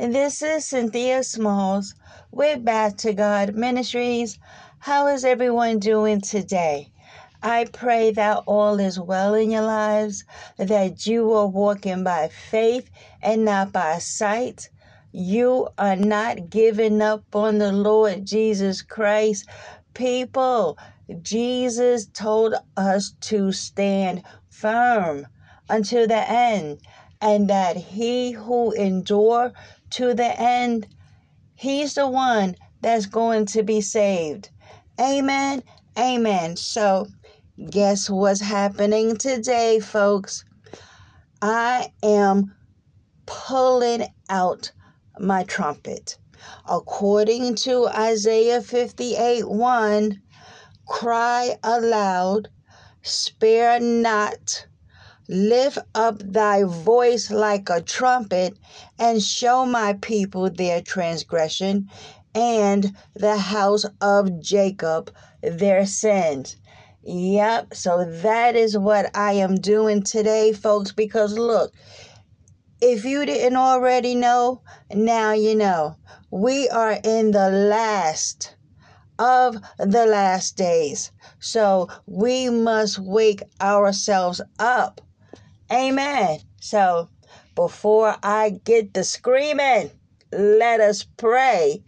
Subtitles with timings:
[0.00, 1.94] This is Cynthia Smalls
[2.32, 4.38] with Back to God Ministries.
[4.78, 6.90] How is everyone doing today?
[7.42, 10.24] I pray that all is well in your lives,
[10.56, 14.70] that you are walking by faith and not by sight.
[15.12, 19.50] You are not giving up on the Lord Jesus Christ.
[19.92, 20.78] People,
[21.20, 25.26] Jesus told us to stand firm
[25.68, 26.80] until the end,
[27.20, 29.52] and that he who endure
[29.90, 30.86] to the end,
[31.54, 34.50] he's the one that's going to be saved.
[35.00, 35.62] Amen.
[35.98, 36.56] Amen.
[36.56, 37.06] So,
[37.68, 40.44] Guess what's happening today, folks?
[41.42, 42.54] I am
[43.26, 44.72] pulling out
[45.18, 46.16] my trumpet.
[46.66, 50.22] According to Isaiah 58 1,
[50.88, 52.48] cry aloud,
[53.02, 54.66] spare not,
[55.30, 58.58] lift up thy voice like a trumpet,
[58.98, 61.88] and show my people their transgression,
[62.34, 65.10] and the house of Jacob
[65.42, 66.56] their sins.
[67.02, 67.74] Yep.
[67.74, 71.72] So that is what I am doing today, folks, because look,
[72.80, 75.96] if you didn't already know, now you know.
[76.30, 78.56] We are in the last
[79.18, 81.12] of the last days.
[81.40, 85.00] So we must wake ourselves up.
[85.72, 86.40] Amen.
[86.60, 87.08] So
[87.54, 89.90] before I get the screaming,
[90.32, 91.84] let us pray.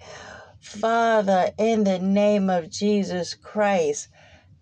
[0.60, 4.09] Father, in the name of Jesus Christ,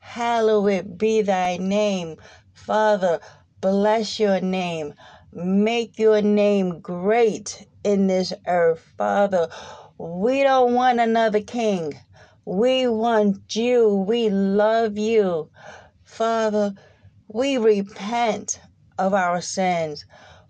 [0.00, 2.16] Hallowed be thy name.
[2.53, 3.20] Father,
[3.60, 4.94] bless your name.
[5.32, 8.81] Make your name great in this earth.
[8.98, 9.48] Father,
[9.98, 11.94] we don't want another king.
[12.44, 13.94] We want you.
[14.08, 15.50] We love you.
[16.02, 16.75] Father,
[17.28, 18.58] we repent
[19.00, 20.05] of our sins.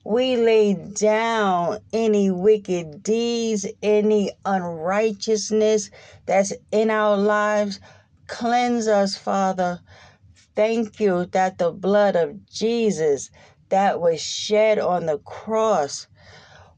[0.05, 5.91] We lay down any wicked deeds, any unrighteousness
[6.27, 7.78] that's in our lives.
[8.27, 9.81] Cleanse us, Father.
[10.56, 13.31] Thank you that the blood of Jesus
[13.69, 16.09] that was shed on the cross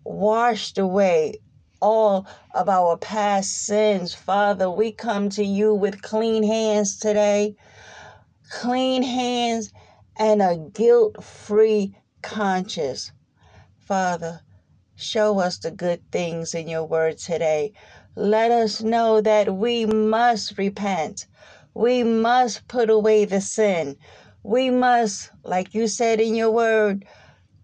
[0.04, 1.40] washed away
[1.80, 4.14] all of our past sins.
[4.14, 7.56] Father, we come to you with clean hands today,
[8.50, 9.72] clean hands
[10.18, 13.12] and a guilt free conscience.
[13.78, 14.40] Father,
[14.96, 17.72] show us the good things in your word today.
[18.16, 21.26] Let us know that we must repent.
[21.74, 23.96] We must put away the sin.
[24.44, 27.06] We must, like you said in your word,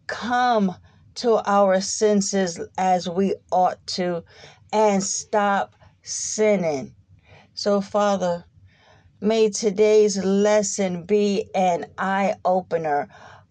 [0.08, 0.76] come
[1.16, 4.24] to our senses as we ought to
[4.72, 6.94] and stop sinning.
[7.54, 8.46] So, Father,
[9.20, 13.08] may today's lesson be an eye opener.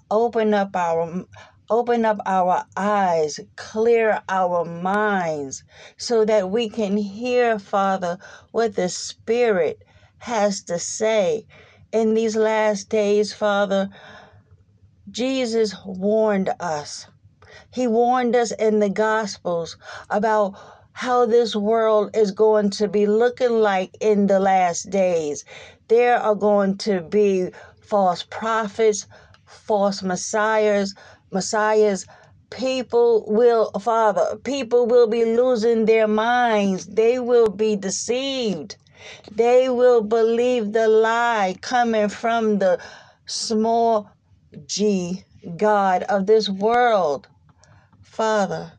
[0.09, 1.25] Open up our
[1.69, 5.63] open up our eyes, clear our minds
[5.97, 8.17] so that we can hear, Father,
[8.51, 9.83] what the Spirit
[10.19, 11.45] has to say.
[11.91, 13.89] In these last days, Father,
[15.09, 17.07] Jesus warned us.
[17.73, 19.77] He warned us in the Gospels
[20.09, 20.55] about
[20.97, 25.45] how this world is going to be looking like in the last days.
[25.89, 27.51] There are going to be
[27.81, 29.05] false prophets,
[29.45, 30.95] false messiahs,
[31.31, 32.07] messiahs.
[32.49, 36.87] People will, Father, people will be losing their minds.
[36.87, 38.75] They will be deceived.
[39.31, 42.79] They will believe the lie coming from the
[43.27, 44.09] small
[44.65, 45.23] g
[45.57, 47.27] God of this world.
[48.01, 48.73] Father,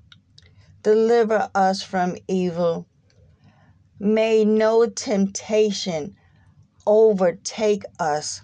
[0.83, 2.87] deliver us from evil.
[3.99, 6.17] May no temptation
[6.87, 8.43] overtake us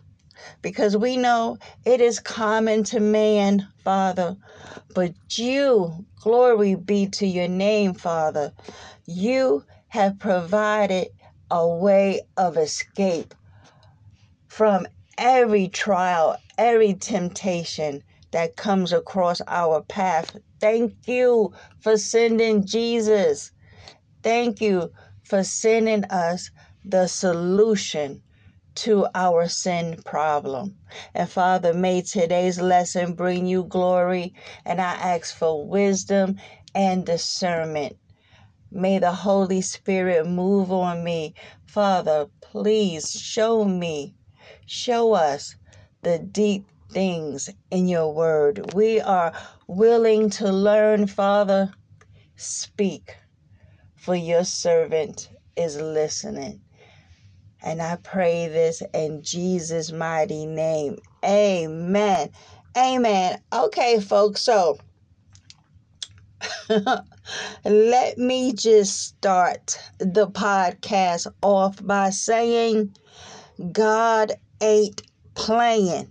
[0.63, 4.37] because we know it is common to man, Father.
[4.95, 8.53] But you, glory be to your name, Father,
[9.07, 11.09] you have provided
[11.51, 13.35] a way of escape
[14.49, 14.87] from
[15.19, 18.03] every trial, every temptation
[18.33, 20.37] that comes across our path.
[20.65, 23.53] Thank you for sending Jesus.
[24.23, 24.93] Thank you
[25.25, 26.51] for sending us
[26.85, 28.23] the solution
[28.77, 30.79] to our sin problem.
[31.15, 34.35] And Father, may today's lesson bring you glory,
[34.65, 36.37] and I ask for wisdom
[36.75, 37.97] and discernment.
[38.71, 41.35] May the Holy Spirit move on me.
[41.67, 44.17] Father, please show me,
[44.67, 45.57] show us
[46.03, 48.75] the deep things in your word.
[48.75, 49.33] We are
[49.67, 51.73] willing to learn, Father.
[52.37, 53.17] Speak,
[53.97, 56.61] for your servant is listening.
[57.63, 60.99] And I pray this in Jesus' mighty name.
[61.25, 62.31] Amen.
[62.77, 63.41] Amen.
[63.53, 64.79] Okay, folks, so
[67.65, 72.95] let me just start the podcast off by saying
[73.73, 75.03] God ain't
[75.35, 76.11] playing.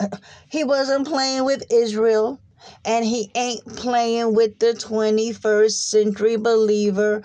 [0.48, 2.41] He wasn't playing with Israel,
[2.84, 7.22] and he ain't playing with the 21st century believer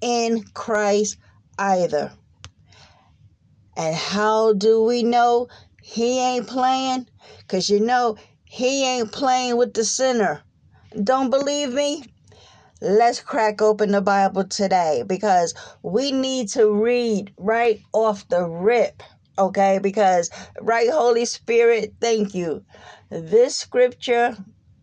[0.00, 1.16] in Christ
[1.58, 2.12] either.
[3.76, 5.48] And how do we know
[5.82, 7.08] he ain't playing?
[7.38, 10.42] Because you know, he ain't playing with the sinner.
[11.02, 12.04] Don't believe me?
[12.80, 19.02] Let's crack open the Bible today because we need to read right off the rip.
[19.38, 20.30] Okay, because
[20.60, 22.64] right, Holy Spirit, thank you.
[23.08, 24.36] This scripture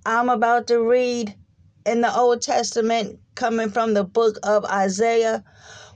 [0.09, 1.35] I'm about to read
[1.85, 5.43] in the Old Testament, coming from the book of Isaiah,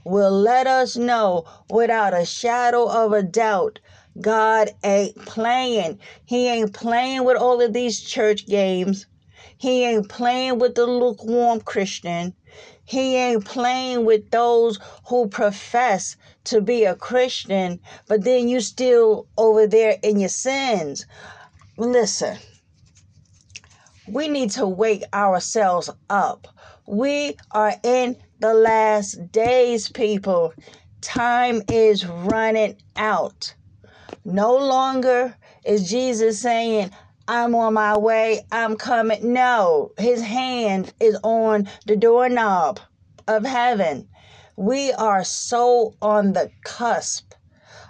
[0.04, 3.80] will let us know without a shadow of a doubt
[4.20, 5.98] God ain't playing.
[6.26, 9.06] He ain't playing with all of these church games.
[9.58, 12.34] He ain't playing with the lukewarm Christian.
[12.84, 14.78] He ain't playing with those
[15.08, 21.04] who profess to be a Christian, but then you still over there in your sins.
[21.76, 22.38] Listen,
[24.06, 26.48] we need to wake ourselves up.
[26.86, 30.52] We are in the last days, people.
[31.00, 33.54] Time is running out.
[34.24, 36.90] No longer is Jesus saying,
[37.28, 39.32] I'm on my way, I'm coming.
[39.32, 42.80] No, his hand is on the doorknob
[43.28, 44.08] of heaven.
[44.56, 47.33] We are so on the cusp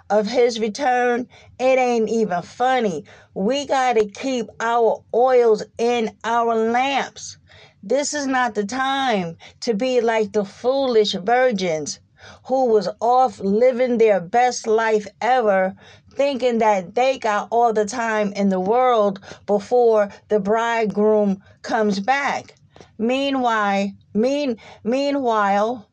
[0.09, 1.27] of his return.
[1.59, 3.05] It ain't even funny.
[3.33, 7.37] We got to keep our oils in our lamps.
[7.83, 11.99] This is not the time to be like the foolish virgins
[12.45, 15.75] who was off living their best life ever
[16.15, 22.55] thinking that they got all the time in the world before the bridegroom comes back.
[22.97, 25.87] Meanwhile, mean, meanwhile,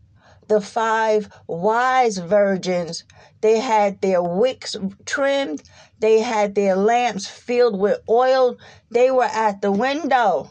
[0.48, 3.04] the five wise virgins,
[3.40, 5.62] they had their wicks trimmed,
[5.98, 8.56] they had their lamps filled with oil,
[8.90, 10.50] they were at the window.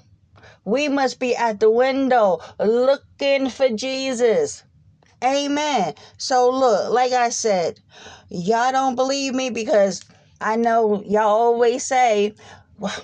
[0.64, 4.64] We must be at the window looking for Jesus.
[5.24, 5.94] Amen.
[6.18, 7.80] So, look, like I said,
[8.30, 10.02] y'all don't believe me because
[10.40, 12.34] I know y'all always say,
[12.80, 12.96] well,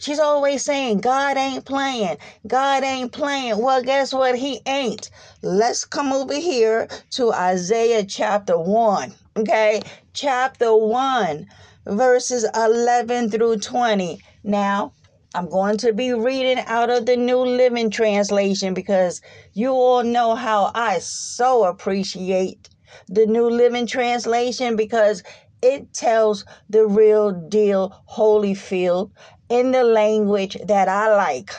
[0.00, 2.16] she's always saying, God ain't playing.
[2.46, 3.58] God ain't playing.
[3.58, 4.36] Well, guess what?
[4.36, 5.10] He ain't.
[5.42, 9.14] Let's come over here to Isaiah chapter 1.
[9.36, 9.82] Okay?
[10.12, 11.46] Chapter 1,
[11.86, 14.20] verses 11 through 20.
[14.42, 14.92] Now,
[15.34, 19.20] I'm going to be reading out of the New Living Translation because
[19.52, 22.68] you all know how I so appreciate
[23.08, 25.22] the New Living Translation because
[25.62, 29.12] it tells the real deal Holyfield
[29.50, 31.50] in the language that I like.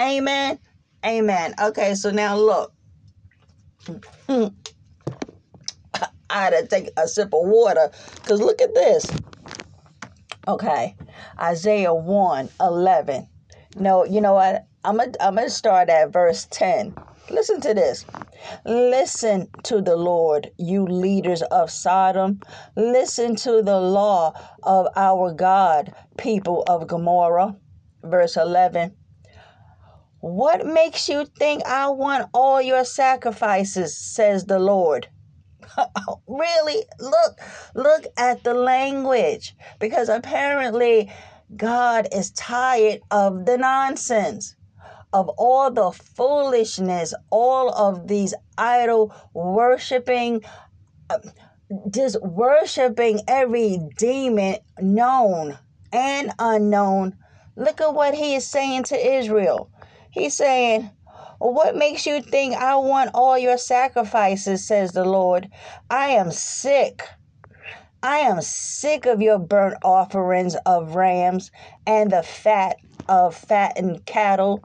[0.00, 0.60] Amen.
[1.04, 1.54] Amen.
[1.60, 2.72] Okay, so now look.
[4.28, 4.50] I
[6.30, 9.10] had to take a sip of water because look at this.
[10.46, 10.96] Okay.
[11.40, 13.28] Isaiah 1 11.
[13.76, 14.66] No, you know what?
[14.84, 16.94] I'm going I'm to start at verse 10.
[17.30, 18.04] Listen to this.
[18.64, 22.40] Listen to the Lord, you leaders of Sodom.
[22.76, 27.56] Listen to the law of our God, people of Gomorrah.
[28.02, 28.96] Verse 11.
[30.20, 35.08] What makes you think I want all your sacrifices, says the Lord?
[36.26, 37.38] really look
[37.74, 41.10] look at the language because apparently
[41.56, 44.56] God is tired of the nonsense
[45.12, 50.42] of all the foolishness all of these idol worshiping
[51.10, 51.18] uh,
[51.90, 55.58] just worshiping every demon known
[55.92, 57.16] and unknown.
[57.56, 59.70] Look at what he is saying to Israel.
[60.10, 60.90] He's saying,
[61.38, 65.48] What makes you think I want all your sacrifices, says the Lord?
[65.90, 67.02] I am sick.
[68.04, 71.52] I am sick of your burnt offerings of rams
[71.86, 72.76] and the fat
[73.08, 74.64] of fattened cattle.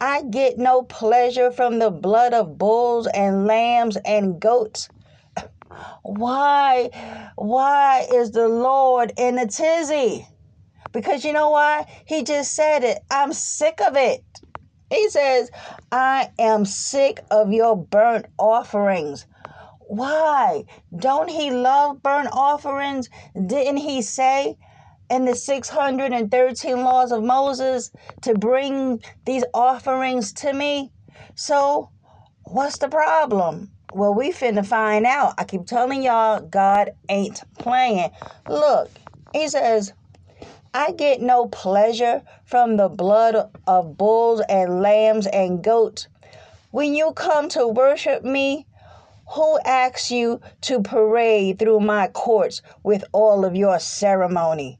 [0.00, 4.88] I get no pleasure from the blood of bulls and lambs and goats.
[6.02, 6.88] Why,
[7.36, 10.26] why is the Lord in a tizzy?
[10.90, 11.84] Because you know why?
[12.06, 13.00] He just said it.
[13.10, 14.24] I'm sick of it.
[14.90, 15.50] He says,
[15.92, 19.26] I am sick of your burnt offerings.
[19.88, 20.64] Why?
[20.94, 23.08] Don't he love burnt offerings?
[23.34, 24.58] Didn't he say
[25.10, 27.90] in the 613 laws of Moses
[28.20, 30.92] to bring these offerings to me?
[31.36, 31.88] So,
[32.44, 33.70] what's the problem?
[33.94, 35.32] Well, we finna find out.
[35.38, 38.10] I keep telling y'all, God ain't playing.
[38.46, 38.90] Look,
[39.32, 39.94] he says,
[40.74, 46.08] I get no pleasure from the blood of bulls and lambs and goats.
[46.72, 48.66] When you come to worship me,
[49.34, 54.78] who asks you to parade through my courts with all of your ceremony?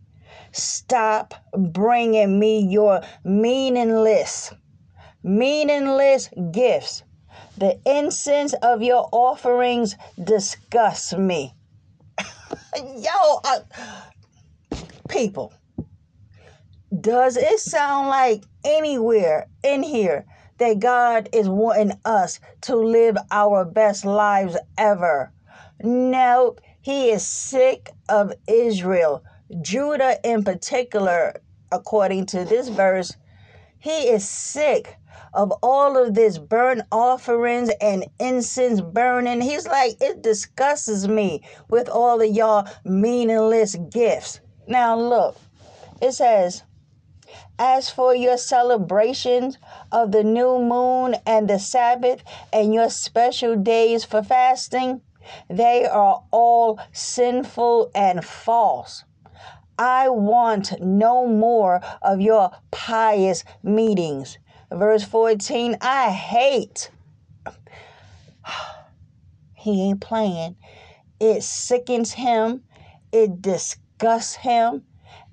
[0.52, 4.52] Stop bringing me your meaningless,
[5.22, 7.02] meaningless gifts.
[7.58, 11.54] The incense of your offerings disgusts me.
[12.76, 13.60] Yo, uh,
[15.08, 15.52] people,
[17.00, 20.24] does it sound like anywhere in here
[20.58, 25.32] that God is wanting us to live our best lives ever?
[25.82, 29.24] No, He is sick of Israel,
[29.62, 31.40] Judah in particular,
[31.72, 33.16] according to this verse.
[33.78, 34.96] He is sick
[35.34, 39.40] of all of this burnt offerings and incense burning.
[39.40, 44.40] He's like, it disgusts me with all of y'all meaningless gifts.
[44.66, 45.36] Now, look,
[46.02, 46.64] it says,
[47.58, 49.58] as for your celebrations
[49.92, 55.00] of the new moon and the Sabbath and your special days for fasting,
[55.49, 59.04] they are all sinful and false.
[59.78, 64.38] I want no more of your pious meetings.
[64.70, 66.90] Verse 14, I hate.
[69.54, 70.56] He ain't playing.
[71.18, 72.62] It sickens him,
[73.11, 74.85] it disgusts him,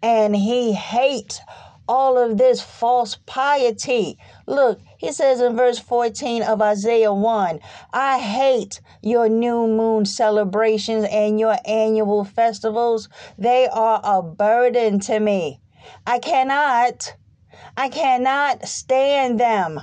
[0.01, 1.41] and he hates
[1.87, 4.17] all of this false piety.
[4.47, 7.59] Look, he says in verse 14 of Isaiah 1
[7.93, 13.09] I hate your new moon celebrations and your annual festivals.
[13.37, 15.61] They are a burden to me.
[16.05, 17.15] I cannot,
[17.77, 19.79] I cannot stand them.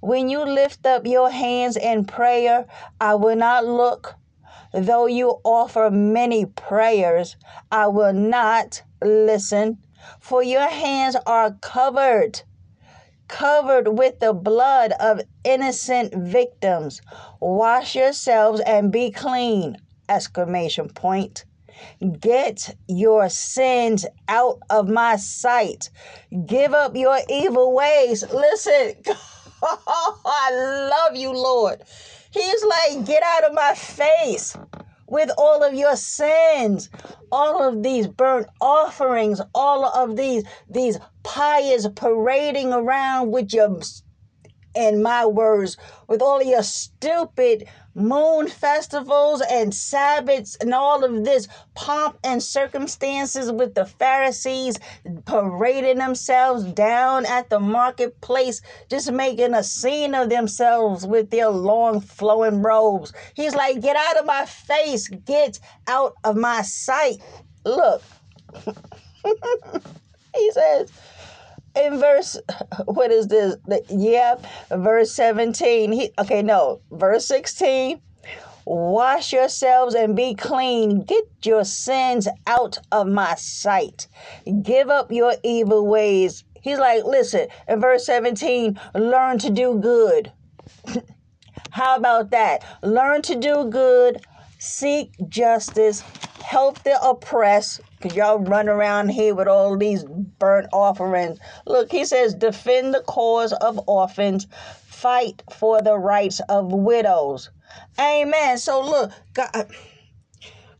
[0.00, 2.66] When you lift up your hands in prayer,
[3.00, 4.14] I will not look.
[4.72, 7.36] Though you offer many prayers,
[7.70, 9.78] I will not listen
[10.20, 12.42] for your hands are covered
[13.28, 17.00] covered with the blood of innocent victims.
[17.40, 19.76] Wash yourselves and be clean
[20.08, 21.44] exclamation point.
[22.20, 25.90] Get your sins out of my sight.
[26.46, 28.24] Give up your evil ways.
[28.32, 28.94] Listen
[29.62, 31.82] i love you lord.
[32.30, 34.56] He's like get out of my face
[35.14, 36.90] with all of your sins,
[37.30, 43.78] all of these burnt offerings, all of these these pious parading around with your
[44.74, 45.76] in my words,
[46.08, 52.42] with all of your stupid moon festivals and Sabbaths and all of this pomp and
[52.42, 54.78] circumstances with the Pharisees
[55.24, 58.60] parading themselves down at the marketplace,
[58.90, 63.12] just making a scene of themselves with their long flowing robes.
[63.34, 67.18] He's like, Get out of my face, get out of my sight.
[67.64, 68.02] Look,
[70.34, 70.90] he says,
[71.76, 72.38] in verse
[72.84, 73.56] what is this?
[73.66, 74.36] The, yeah
[74.70, 78.00] verse 17 he okay no verse 16
[78.66, 81.02] wash yourselves and be clean.
[81.02, 84.08] Get your sins out of my sight.
[84.62, 86.44] Give up your evil ways.
[86.62, 90.32] He's like listen in verse 17 learn to do good.
[91.70, 92.64] How about that?
[92.82, 94.24] Learn to do good.
[94.58, 96.00] Seek justice.
[96.42, 101.38] Help the oppressed because y'all run around here with all these burnt offerings.
[101.66, 104.46] Look, he says, defend the cause of orphans,
[104.84, 107.48] fight for the rights of widows.
[107.98, 108.58] Amen.
[108.58, 109.70] So look, God,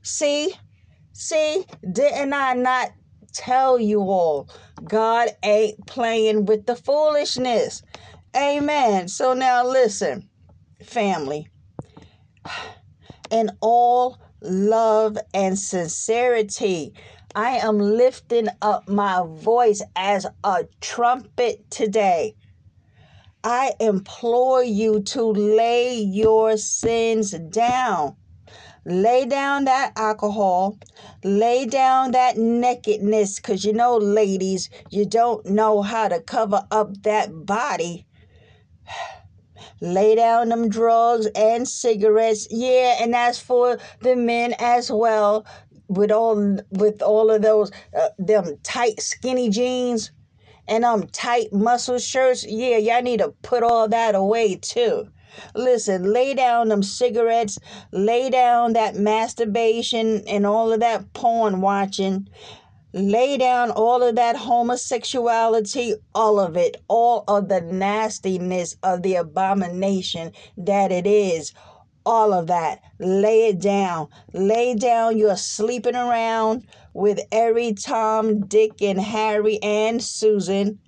[0.02, 0.52] see,
[1.14, 2.92] see, didn't I not
[3.32, 4.50] tell you all?
[4.84, 7.82] God ain't playing with the foolishness.
[8.36, 9.08] Amen.
[9.08, 10.28] So now listen,
[10.82, 11.48] family.
[13.30, 16.92] In all love, and sincerity.
[17.36, 22.36] I am lifting up my voice as a trumpet today.
[23.42, 28.16] I implore you to lay your sins down.
[28.86, 30.78] Lay down that alcohol.
[31.24, 33.36] Lay down that nakedness.
[33.36, 38.06] Because you know, ladies, you don't know how to cover up that body.
[39.80, 42.46] Lay down them drugs and cigarettes.
[42.50, 45.44] Yeah, and that's for the men as well.
[45.88, 50.12] With all with all of those uh, them tight skinny jeans
[50.66, 52.44] and um tight muscle shirts.
[52.46, 55.08] Yeah, y'all need to put all that away too.
[55.54, 57.58] Listen, lay down them cigarettes,
[57.92, 62.28] lay down that masturbation and all of that porn watching.
[62.92, 69.16] Lay down all of that homosexuality, all of it, all of the nastiness of the
[69.16, 71.52] abomination that it is.
[72.06, 72.80] All of that.
[72.98, 74.08] Lay it down.
[74.32, 75.18] Lay down.
[75.18, 80.78] You're sleeping around with every Tom, Dick, and Harry and Susan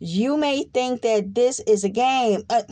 [0.00, 2.42] you may think that this is a game.
[2.48, 2.62] Uh,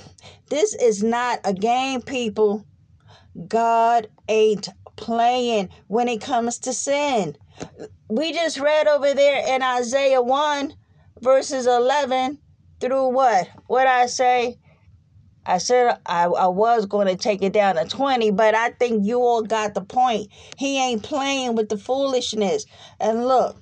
[0.48, 2.66] this is not a game, people.
[3.46, 7.37] God ain't playing when it comes to sin.
[8.08, 10.75] We just read over there in Isaiah 1,
[11.20, 12.38] verses 11
[12.80, 13.48] through what?
[13.66, 14.58] What I say?
[15.49, 19.07] I said I, I was going to take it down to 20, but I think
[19.07, 20.28] you all got the point.
[20.59, 22.67] He ain't playing with the foolishness.
[23.00, 23.57] And look,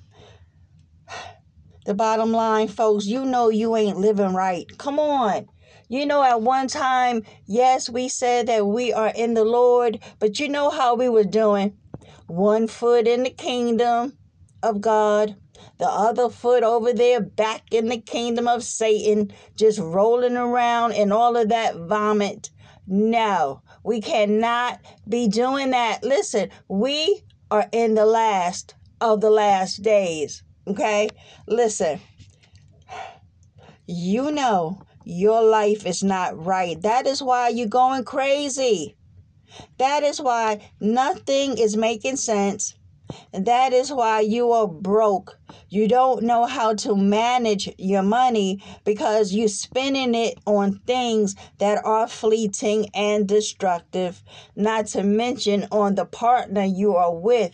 [1.85, 4.65] the bottom line, folks, you know you ain't living right.
[4.77, 5.47] Come on.
[5.87, 10.41] You know, at one time, yes, we said that we are in the Lord, but
[10.41, 11.77] you know how we were doing.
[12.27, 14.17] One foot in the kingdom
[14.61, 15.37] of God,
[15.77, 21.11] the other foot over there back in the kingdom of Satan, just rolling around in
[21.11, 22.49] all of that vomit.
[22.87, 26.03] No, we cannot be doing that.
[26.03, 30.43] Listen, we are in the last of the last days.
[30.67, 31.09] Okay?
[31.47, 31.99] Listen,
[33.85, 36.81] you know your life is not right.
[36.81, 38.97] That is why you're going crazy.
[39.77, 42.75] That is why nothing is making sense.
[43.33, 45.39] That is why you are broke.
[45.69, 51.83] You don't know how to manage your money because you're spending it on things that
[51.85, 54.23] are fleeting and destructive,
[54.55, 57.53] not to mention on the partner you are with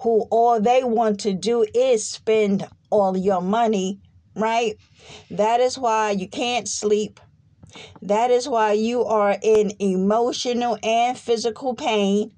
[0.00, 3.98] who all they want to do is spend all your money,
[4.34, 4.76] right?
[5.30, 7.20] That is why you can't sleep.
[8.02, 12.32] That is why you are in emotional and physical pain.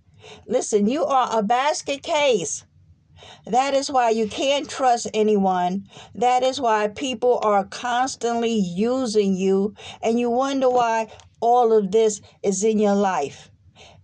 [0.47, 2.65] Listen, you are a basket case.
[3.47, 5.89] That is why you can't trust anyone.
[6.15, 11.09] That is why people are constantly using you, and you wonder why
[11.41, 13.51] all of this is in your life.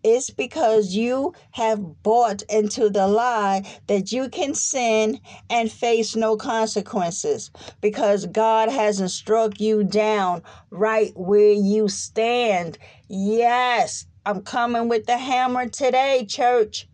[0.03, 6.37] It's because you have bought into the lie that you can sin and face no
[6.37, 12.77] consequences because God hasn't struck you down right where you stand.
[13.09, 16.89] Yes, I'm coming with the hammer today, church.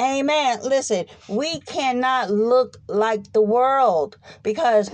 [0.00, 0.60] Amen.
[0.62, 4.90] Listen, we cannot look like the world because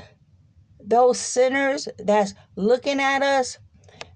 [0.81, 3.59] those sinners that's looking at us,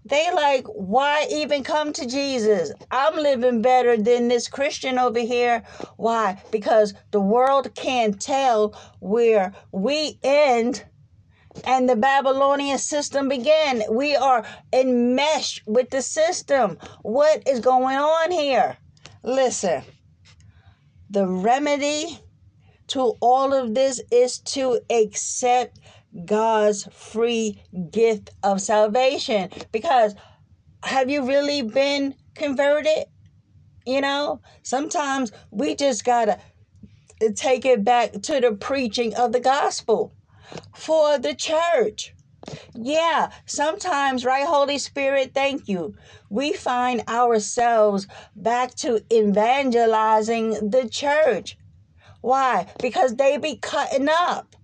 [0.05, 2.73] they like, why even come to Jesus?
[2.91, 5.63] I'm living better than this Christian over here.
[5.97, 6.43] Why?
[6.51, 10.85] Because the world can't tell where we end
[11.65, 13.83] and the Babylonian system began.
[13.91, 16.79] We are enmeshed with the system.
[17.03, 18.77] What is going on here?
[19.23, 19.83] Listen,
[21.11, 22.19] the remedy
[22.89, 25.79] to all of this is to accept
[26.25, 29.51] God's free gift of salvation.
[29.71, 30.15] Because
[30.83, 33.05] have you really been converted?
[33.87, 39.41] You know, sometimes we just got to take it back to the preaching of the
[39.41, 40.15] gospel
[40.75, 42.15] for the church.
[42.75, 45.95] Yeah, sometimes, right, Holy Spirit, thank you.
[46.31, 51.59] We find ourselves back to evangelizing the church.
[52.21, 52.67] Why?
[52.81, 54.57] Because they be cutting up.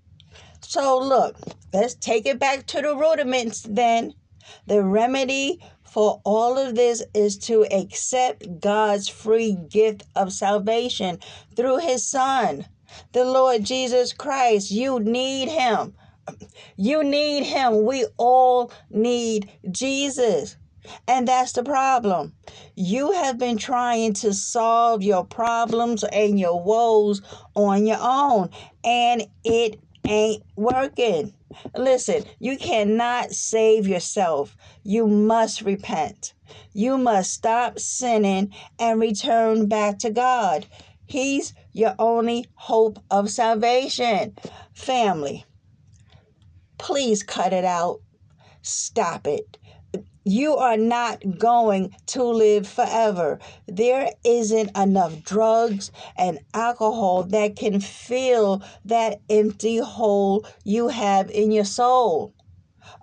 [0.60, 1.36] So, look,
[1.72, 4.14] let's take it back to the rudiments then.
[4.66, 11.18] The remedy for all of this is to accept God's free gift of salvation
[11.54, 12.66] through His Son,
[13.12, 14.70] the Lord Jesus Christ.
[14.70, 15.94] You need Him.
[16.76, 17.84] You need Him.
[17.84, 20.56] We all need Jesus.
[21.08, 22.34] And that's the problem.
[22.76, 27.22] You have been trying to solve your problems and your woes
[27.54, 28.50] on your own,
[28.84, 31.34] and it ain't working.
[31.74, 34.56] Listen, you cannot save yourself.
[34.82, 36.34] You must repent.
[36.72, 40.66] You must stop sinning and return back to God.
[41.06, 44.34] He's your only hope of salvation.
[44.72, 45.44] Family,
[46.78, 48.00] please cut it out.
[48.62, 49.58] Stop it.
[50.24, 53.38] You are not going to live forever.
[53.68, 61.52] There isn't enough drugs and alcohol that can fill that empty hole you have in
[61.52, 62.32] your soul.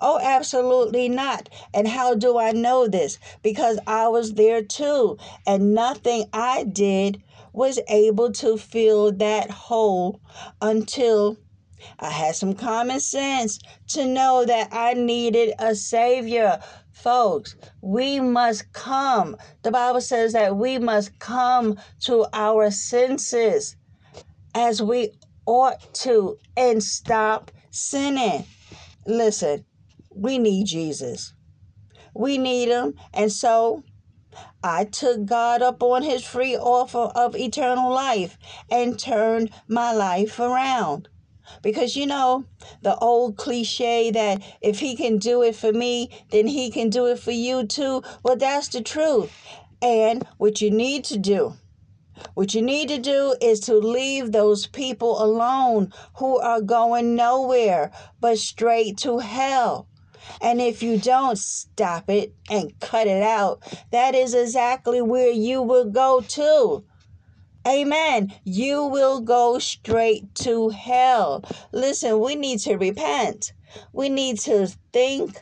[0.02, 1.48] Oh, absolutely not.
[1.74, 3.20] And how do I know this?
[3.44, 7.22] Because I was there too, and nothing I did
[7.54, 10.20] was able to fill that hole
[10.62, 11.38] until
[12.00, 16.60] I had some common sense to know that I needed a Savior.
[16.92, 19.38] Folks, we must come.
[19.62, 23.76] The Bible says that we must come to our senses
[24.56, 25.12] as we
[25.46, 28.46] ought to and stop sinning.
[29.06, 29.66] Listen,
[30.16, 31.34] we need Jesus.
[32.16, 32.94] We need him.
[33.14, 33.84] And so
[34.64, 38.38] I took God up on his free offer of eternal life
[38.72, 41.10] and turned my life around.
[41.62, 42.46] Because you know,
[42.82, 47.08] the old cliche that if he can do it for me, then he can do
[47.08, 48.02] it for you too.
[48.24, 49.32] Well, that's the truth.
[49.82, 51.56] And what you need to do,
[52.34, 57.92] what you need to do is to leave those people alone who are going nowhere
[58.22, 59.88] but straight to hell.
[60.42, 65.62] And if you don't stop it and cut it out, that is exactly where you
[65.62, 66.84] will go to.
[67.66, 68.34] Amen.
[68.44, 71.46] You will go straight to hell.
[71.72, 73.54] Listen, we need to repent.
[73.94, 75.42] We need to think,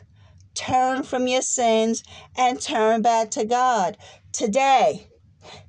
[0.54, 2.04] turn from your sins,
[2.36, 3.96] and turn back to God.
[4.32, 5.08] Today,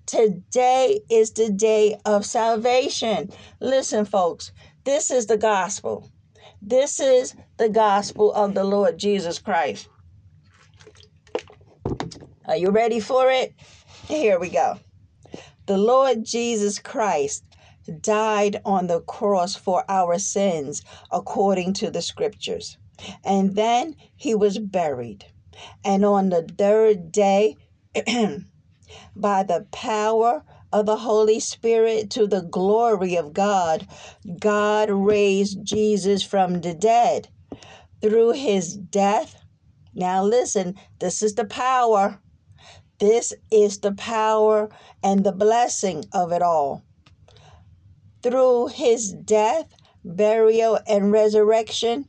[0.05, 3.31] today is the day of salvation.
[3.59, 4.51] Listen, folks,
[4.83, 6.12] this is the gospel.
[6.65, 9.89] This is the gospel of the Lord Jesus Christ.
[12.45, 13.53] Are you ready for it?
[14.07, 14.79] Here we go.
[15.65, 17.43] The Lord Jesus Christ
[17.99, 22.77] died on the cross for our sins according to the scriptures.
[23.25, 25.25] And then he was buried.
[25.83, 27.57] And on the third day,
[29.17, 33.87] by the power of the Holy Spirit to the glory of God,
[34.39, 37.29] God raised Jesus from the dead
[38.01, 39.37] through his death.
[39.93, 42.19] Now, listen, this is the power
[43.03, 44.69] this is the power
[45.03, 46.83] and the blessing of it all.
[48.21, 49.73] Through his death,
[50.05, 52.05] burial, and resurrection,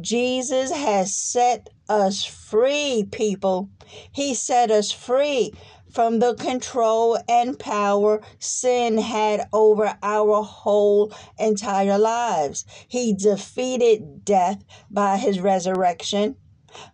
[0.00, 3.70] Jesus has set us free, people.
[4.12, 5.52] He set us free
[5.90, 12.64] from the control and power sin had over our whole entire lives.
[12.88, 16.36] He defeated death by his resurrection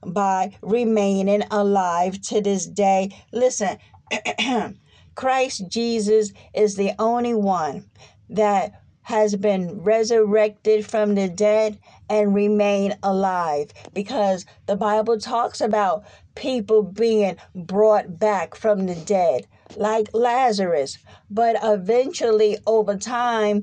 [0.06, 3.14] by remaining alive to this day.
[3.32, 3.78] Listen,
[5.14, 7.90] Christ Jesus is the only one
[8.28, 11.78] that has been resurrected from the dead
[12.08, 16.04] and remain alive because the Bible talks about
[16.34, 20.98] people being brought back from the dead like Lazarus
[21.30, 23.62] but eventually over time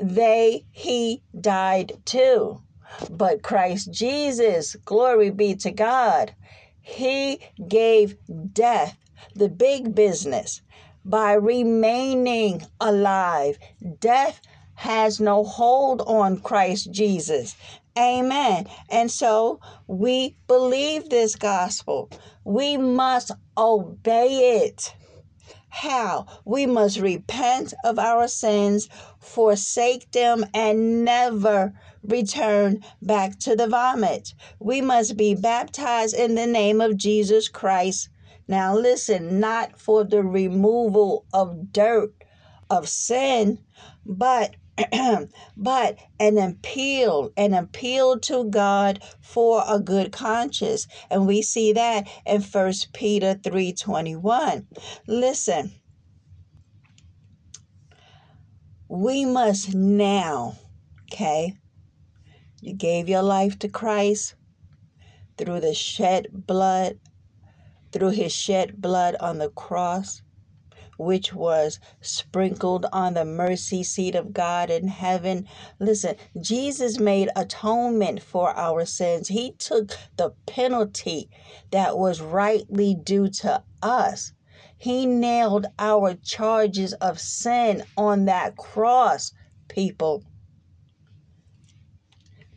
[0.00, 2.62] they he died too
[3.10, 6.34] but Christ Jesus, glory be to God,
[6.80, 8.16] He gave
[8.52, 8.96] death
[9.34, 10.62] the big business
[11.04, 13.58] by remaining alive.
[14.00, 14.40] Death
[14.74, 17.56] has no hold on Christ Jesus.
[17.98, 18.68] Amen.
[18.88, 22.10] And so we believe this gospel.
[22.44, 24.94] We must obey it.
[25.68, 26.26] How?
[26.44, 28.88] We must repent of our sins,
[29.20, 34.32] forsake them, and never return back to the vomit.
[34.60, 38.08] We must be baptized in the name of Jesus Christ.
[38.46, 42.14] Now, listen, not for the removal of dirt,
[42.70, 43.58] of sin,
[44.06, 44.54] but
[45.56, 50.86] but an appeal, an appeal to God for a good conscience.
[51.10, 54.66] And we see that in First Peter 3:21.
[55.06, 55.72] Listen.
[58.88, 60.56] We must now,
[61.12, 61.54] okay?
[62.62, 64.34] You gave your life to Christ
[65.36, 66.98] through the shed blood,
[67.92, 70.22] through his shed blood on the cross
[70.98, 75.46] which was sprinkled on the mercy seat of God in heaven.
[75.78, 79.28] Listen, Jesus made atonement for our sins.
[79.28, 81.30] He took the penalty
[81.70, 84.32] that was rightly due to us.
[84.76, 89.32] He nailed our charges of sin on that cross,
[89.68, 90.24] people.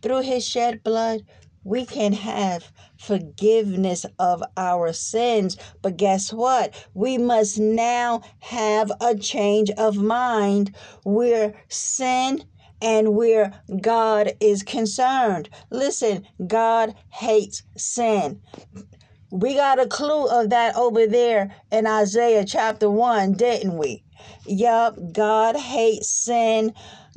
[0.01, 1.21] Through his shed blood,
[1.63, 5.57] we can have forgiveness of our sins.
[5.81, 6.73] But guess what?
[6.93, 12.43] We must now have a change of mind where sin
[12.81, 15.49] and where God is concerned.
[15.69, 18.41] Listen, God hates sin.
[19.31, 24.03] We got a clue of that over there in Isaiah chapter 1, didn't we?
[24.45, 26.73] Yup, God hates sin.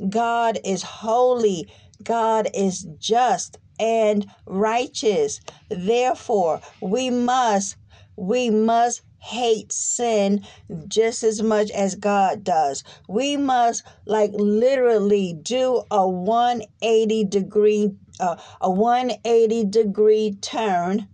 [0.09, 1.71] God is holy.
[2.03, 5.41] God is just and righteous.
[5.69, 7.77] Therefore, we must
[8.17, 10.45] we must hate sin
[10.87, 12.83] just as much as God does.
[13.09, 21.07] We must like literally do a 180 degree uh, a 180 degree turn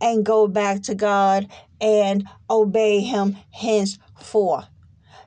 [0.00, 1.48] and go back to God
[1.80, 4.66] and obey him henceforth.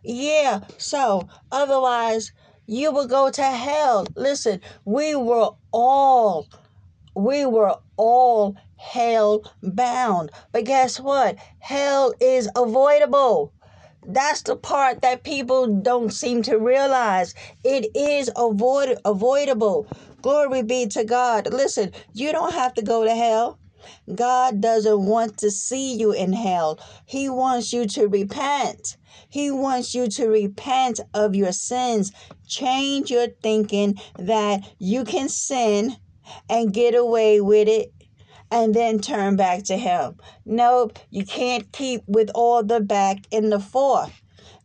[0.04, 2.32] Yeah, so otherwise
[2.66, 4.06] you will go to hell.
[4.16, 6.48] Listen, we were all
[7.18, 10.32] we were all hell bound.
[10.52, 11.36] But guess what?
[11.60, 13.52] Hell is avoidable.
[14.06, 17.34] That's the part that people don't seem to realize.
[17.64, 19.88] It is avoid avoidable.
[20.22, 21.52] Glory be to God.
[21.52, 23.60] Listen, you don't have to go to hell.
[24.14, 26.80] God doesn't want to see you in hell.
[27.06, 28.98] He wants you to repent.
[29.28, 32.12] He wants you to repent of your sins.
[32.48, 35.98] Change your thinking that you can sin
[36.50, 37.94] and get away with it
[38.52, 40.18] and then turn back to Him.
[40.46, 44.22] Nope, you can't keep with all the back and the forth.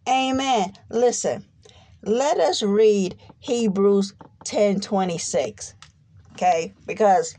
[0.09, 0.73] Amen.
[0.91, 1.45] Listen,
[2.03, 5.75] let us read Hebrews 10 26.
[6.33, 7.37] Okay, because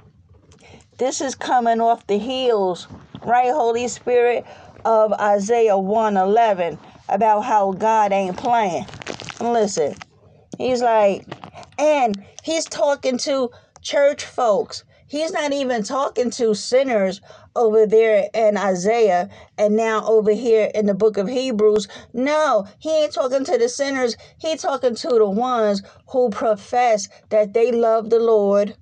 [0.97, 2.87] this is coming off the heels,
[3.23, 4.45] right, Holy Spirit,
[4.85, 6.77] of Isaiah 1 11
[7.09, 8.85] about how God ain't playing.
[9.41, 9.95] Listen,
[10.57, 11.25] he's like,
[11.77, 13.49] and he's talking to
[13.83, 14.83] church folks.
[15.07, 17.21] He's not even talking to sinners
[17.55, 21.87] over there in Isaiah and now over here in the book of Hebrews.
[22.13, 24.17] No, he ain't talking to the sinners.
[24.39, 28.75] He talking to the ones who profess that they love the Lord.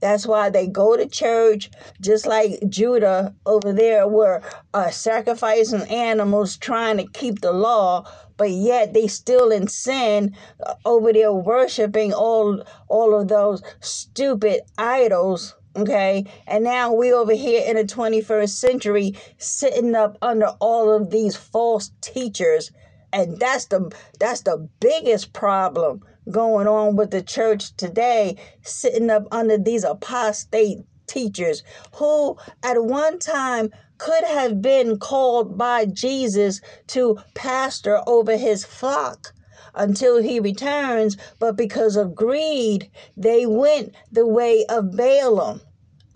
[0.00, 4.42] That's why they go to church, just like Judah over there were
[4.74, 10.74] uh, sacrificing animals, trying to keep the law but yet they still in sin uh,
[10.84, 16.24] over there worshiping all all of those stupid idols okay?
[16.46, 21.36] And now we over here in the 21st century sitting up under all of these
[21.36, 22.70] false teachers
[23.12, 29.26] and that's the that's the biggest problem going on with the church today sitting up
[29.30, 31.62] under these apostate teachers
[31.94, 39.32] who at one time could have been called by Jesus to pastor over his flock
[39.74, 45.60] until he returns, but because of greed, they went the way of Balaam.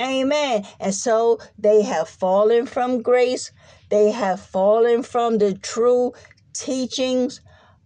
[0.01, 0.67] Amen.
[0.79, 3.53] And so they have fallen from grace,
[3.91, 6.13] they have fallen from the true
[6.55, 7.41] teachings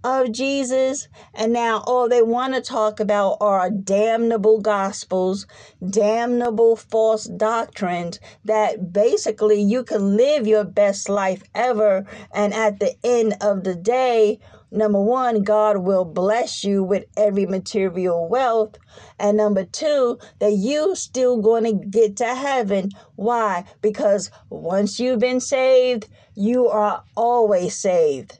[0.05, 5.47] of Jesus, and now all they want to talk about are damnable gospels,
[5.90, 12.95] damnable false doctrines that basically you can live your best life ever, and at the
[13.03, 14.38] end of the day,
[14.71, 18.77] number one, God will bless you with every material wealth,
[19.19, 22.90] and number two, that you still going to get to heaven.
[23.17, 23.64] Why?
[23.81, 28.38] Because once you've been saved, you are always saved.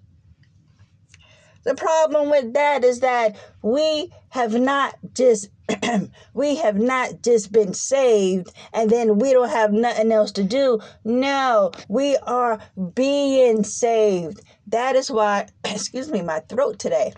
[1.65, 5.49] The problem with that is that we have not just
[6.35, 10.81] we have not just been saved and then we don't have nothing else to do.
[11.05, 12.61] No, we are
[12.95, 14.43] being saved.
[14.67, 17.15] That is why, excuse me, my throat today.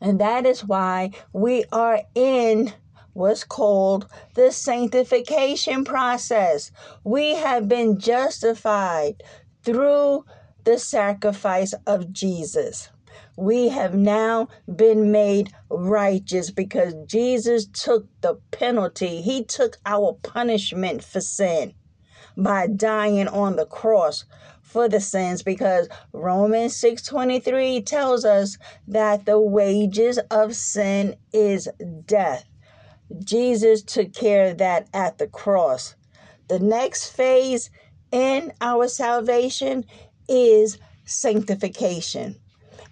[0.00, 2.72] And that is why we are in
[3.12, 6.72] what's called the sanctification process.
[7.04, 9.22] We have been justified
[9.62, 10.24] through
[10.64, 12.88] the sacrifice of Jesus
[13.36, 19.22] we have now been made righteous because Jesus took the penalty.
[19.22, 21.74] He took our punishment for sin
[22.36, 24.24] by dying on the cross
[24.62, 31.68] for the sins because Romans 6:23 tells us that the wages of sin is
[32.06, 32.44] death.
[33.22, 35.94] Jesus took care of that at the cross.
[36.48, 37.70] The next phase
[38.10, 39.84] in our salvation
[40.28, 42.36] is sanctification.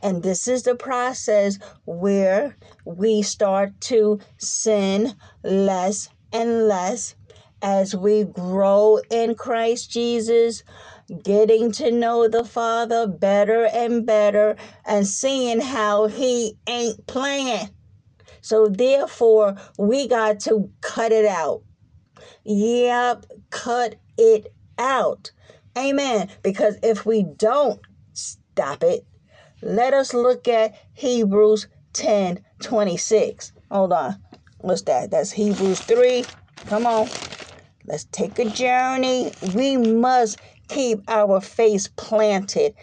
[0.02, 7.14] And this is the process where we start to sin less and less
[7.62, 10.64] as we grow in Christ Jesus,
[11.22, 17.68] getting to know the Father better and better, and seeing how He ain't playing.
[18.40, 21.62] So, therefore, we got to cut it out.
[22.44, 25.30] Yep, cut it out.
[25.78, 26.28] Amen.
[26.42, 27.80] Because if we don't
[28.12, 29.06] stop it,
[29.62, 33.52] let us look at Hebrews 10 26.
[33.70, 34.22] Hold on.
[34.58, 35.10] What's that?
[35.10, 36.24] That's Hebrews 3.
[36.66, 37.08] Come on.
[37.86, 39.32] Let's take a journey.
[39.54, 42.74] We must keep our face planted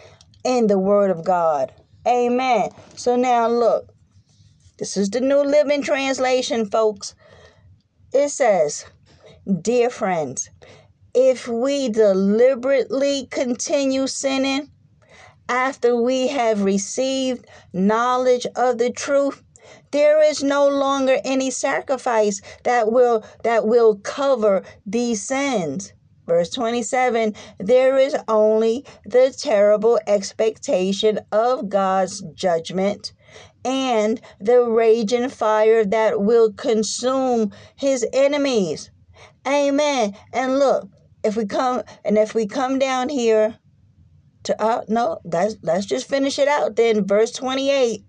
[0.44, 1.72] in the Word of God.
[2.06, 2.70] Amen.
[2.96, 3.92] So now look.
[4.78, 7.14] This is the New Living Translation, folks.
[8.12, 8.86] It says,
[9.60, 10.50] Dear friends,
[11.14, 14.70] if we deliberately continue sinning
[15.50, 19.42] after we have received knowledge of the truth,
[19.90, 25.92] there is no longer any sacrifice that will that will cover these sins.
[26.24, 33.12] Verse 27 There is only the terrible expectation of God's judgment
[33.64, 38.92] and the raging fire that will consume his enemies.
[39.44, 40.14] Amen.
[40.32, 40.88] And look,
[41.24, 43.58] if we come and if we come down here
[44.44, 47.06] to uh no, that's let's just finish it out then.
[47.06, 48.04] Verse 28.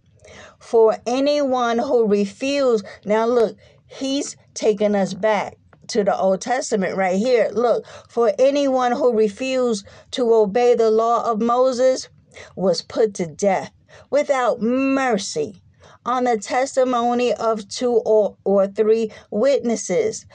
[0.60, 7.18] For anyone who refused, now look, he's taking us back to the Old Testament right
[7.18, 7.50] here.
[7.52, 12.08] Look, for anyone who refused to obey the law of Moses
[12.56, 13.72] was put to death
[14.10, 15.62] without mercy
[16.06, 20.26] on the testimony of two or, or three witnesses.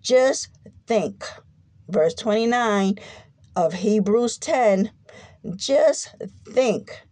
[0.00, 0.48] Just
[0.86, 1.24] think,
[1.88, 2.96] verse 29
[3.56, 4.90] of Hebrews 10,
[5.56, 6.14] just
[6.46, 7.02] think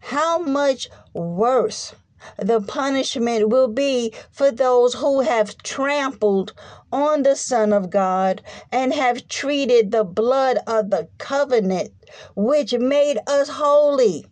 [0.00, 1.94] how much worse
[2.38, 6.52] the punishment will be for those who have trampled
[6.92, 11.92] on the Son of God and have treated the blood of the covenant
[12.34, 14.26] which made us holy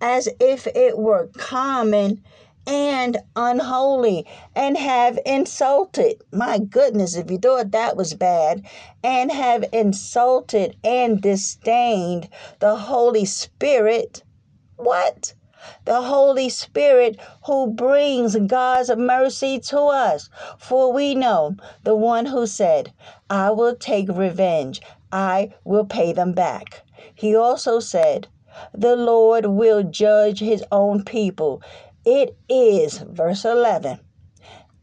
[0.00, 2.22] as if it were common
[2.66, 8.64] and unholy and have insulted my goodness if you thought that was bad
[9.04, 12.28] and have insulted and disdained
[12.60, 14.22] the holy spirit
[14.76, 15.34] what
[15.84, 20.28] the Holy Spirit who brings God's mercy to us.
[20.58, 22.92] For we know the one who said,
[23.30, 26.82] I will take revenge, I will pay them back.
[27.14, 28.28] He also said,
[28.74, 31.62] The Lord will judge his own people.
[32.06, 33.98] It is, verse 11.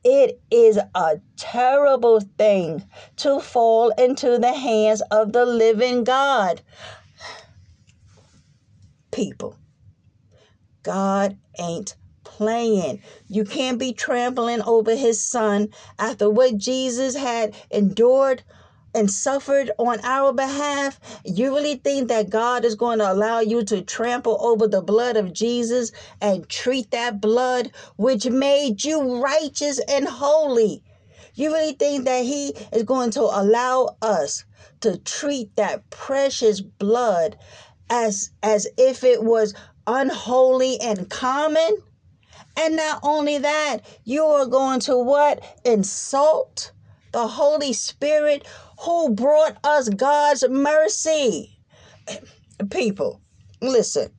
[0.04, 2.84] It is a terrible thing
[3.16, 6.62] to fall into the hands of the living God.
[9.12, 9.56] People,
[10.84, 13.02] God ain't playing.
[13.30, 18.44] You can't be trampling over his son after what Jesus had endured
[18.94, 23.64] and suffered on our behalf, you really think that God is going to allow you
[23.66, 29.80] to trample over the blood of Jesus and treat that blood which made you righteous
[29.90, 30.84] and holy?
[31.36, 34.46] You really think that He is going to allow us
[34.82, 37.38] to treat that precious blood
[37.90, 39.54] as as if it was
[39.88, 41.78] unholy and common?
[42.56, 45.44] And not only that, you are going to what?
[45.66, 46.72] Insult
[47.12, 48.46] the Holy Spirit
[48.84, 51.58] who brought us God's mercy.
[52.70, 53.22] People,
[53.62, 54.12] listen.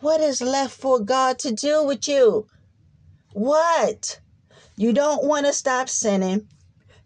[0.00, 2.46] What is left for God to do with you?
[3.32, 4.20] What?
[4.76, 6.48] You don't want to stop sinning.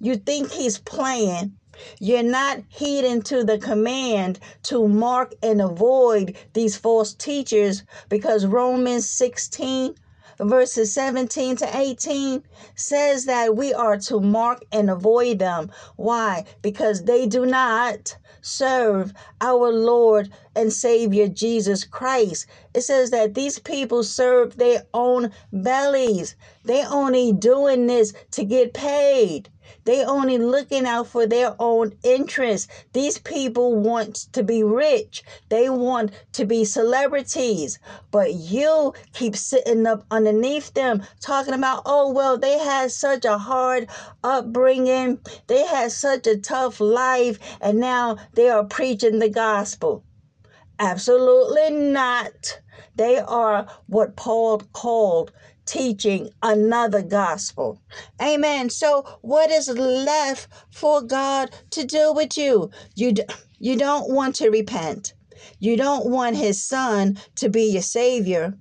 [0.01, 1.57] You think He's playing.
[1.99, 9.11] You're not heeding to the command to mark and avoid these false teachers because Romans
[9.11, 9.97] 16
[10.39, 12.43] verses 17 to 18
[12.75, 15.71] says that we are to mark and avoid them.
[15.97, 16.45] Why?
[16.63, 22.47] Because they do not serve our Lord and Savior Jesus Christ.
[22.75, 26.37] It says that these people serve their own bellies.
[26.65, 29.49] They only doing this to get paid.
[29.85, 32.69] They only looking out for their own interests.
[32.93, 35.23] These people want to be rich.
[35.49, 37.79] They want to be celebrities.
[38.11, 43.39] But you keep sitting up underneath them talking about, oh, well, they had such a
[43.39, 43.89] hard
[44.23, 45.21] upbringing.
[45.47, 47.39] They had such a tough life.
[47.61, 50.05] And now they are preaching the gospel.
[50.79, 52.61] Absolutely not.
[52.97, 55.33] They are what Paul called
[55.67, 57.81] teaching another gospel.
[58.23, 58.71] Amen.
[58.71, 62.71] So what is left for God to do with you?
[62.97, 63.15] You
[63.59, 65.15] you don't want to repent.
[65.59, 68.55] You don't want his son to be your savior.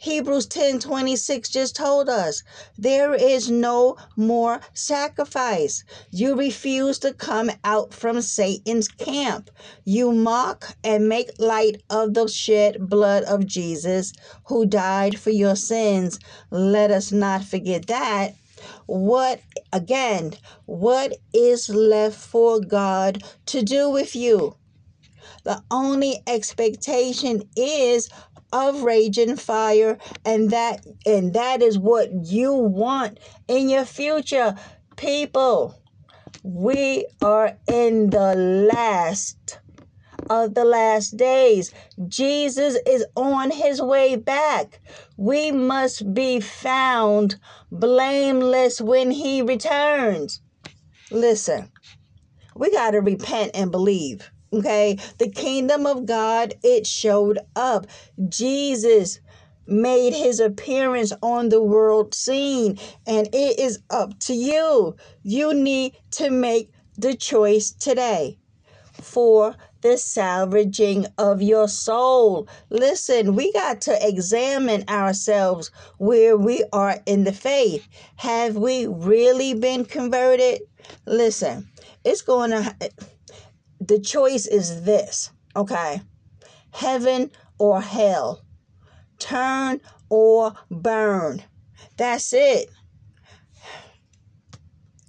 [0.00, 2.44] Hebrews 10 26 just told us
[2.78, 5.82] there is no more sacrifice.
[6.12, 9.50] You refuse to come out from Satan's camp.
[9.84, 14.12] You mock and make light of the shed blood of Jesus,
[14.44, 16.20] who died for your sins.
[16.50, 18.36] Let us not forget that.
[18.86, 19.40] What,
[19.72, 20.34] again,
[20.66, 24.54] what is left for God to do with you?
[25.44, 28.08] The only expectation is
[28.52, 34.54] of raging fire and that and that is what you want in your future
[34.96, 35.78] people
[36.42, 39.60] we are in the last
[40.30, 41.72] of the last days.
[42.06, 44.80] Jesus is on his way back.
[45.16, 47.36] We must be found
[47.70, 50.40] blameless when he returns.
[51.10, 51.70] Listen,
[52.54, 54.30] we got to repent and believe.
[54.52, 57.86] Okay, the kingdom of God, it showed up.
[58.28, 59.20] Jesus
[59.66, 64.96] made his appearance on the world scene, and it is up to you.
[65.22, 68.38] You need to make the choice today
[68.94, 72.48] for the salvaging of your soul.
[72.70, 77.86] Listen, we got to examine ourselves where we are in the faith.
[78.16, 80.62] Have we really been converted?
[81.06, 81.68] Listen,
[82.04, 82.74] it's going to,
[83.80, 86.00] the choice is this, okay?
[86.72, 88.42] Heaven or hell,
[89.18, 91.42] turn or burn.
[91.96, 92.70] That's it.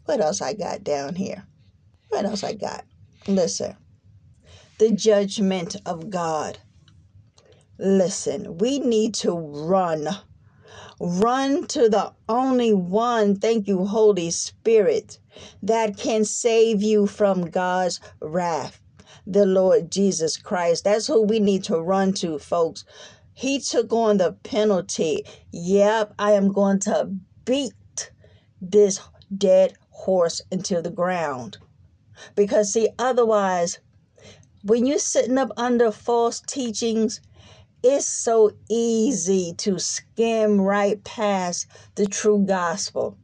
[0.05, 1.45] What else I got down here?
[2.09, 2.85] What else I got?
[3.27, 3.75] Listen,
[4.79, 6.57] the judgment of God.
[7.77, 10.07] Listen, we need to run.
[10.99, 15.17] Run to the only one, thank you, Holy Spirit,
[15.63, 18.81] that can save you from God's wrath,
[19.25, 20.83] the Lord Jesus Christ.
[20.83, 22.83] That's who we need to run to, folks.
[23.33, 25.23] He took on the penalty.
[25.51, 27.09] Yep, I am going to
[27.45, 28.11] beat
[28.61, 28.99] this
[29.37, 31.57] dead horse into the ground.
[32.35, 33.79] Because, see, otherwise,
[34.63, 37.21] when you're sitting up under false teachings,
[37.83, 43.17] it's so easy to skim right past the true gospel.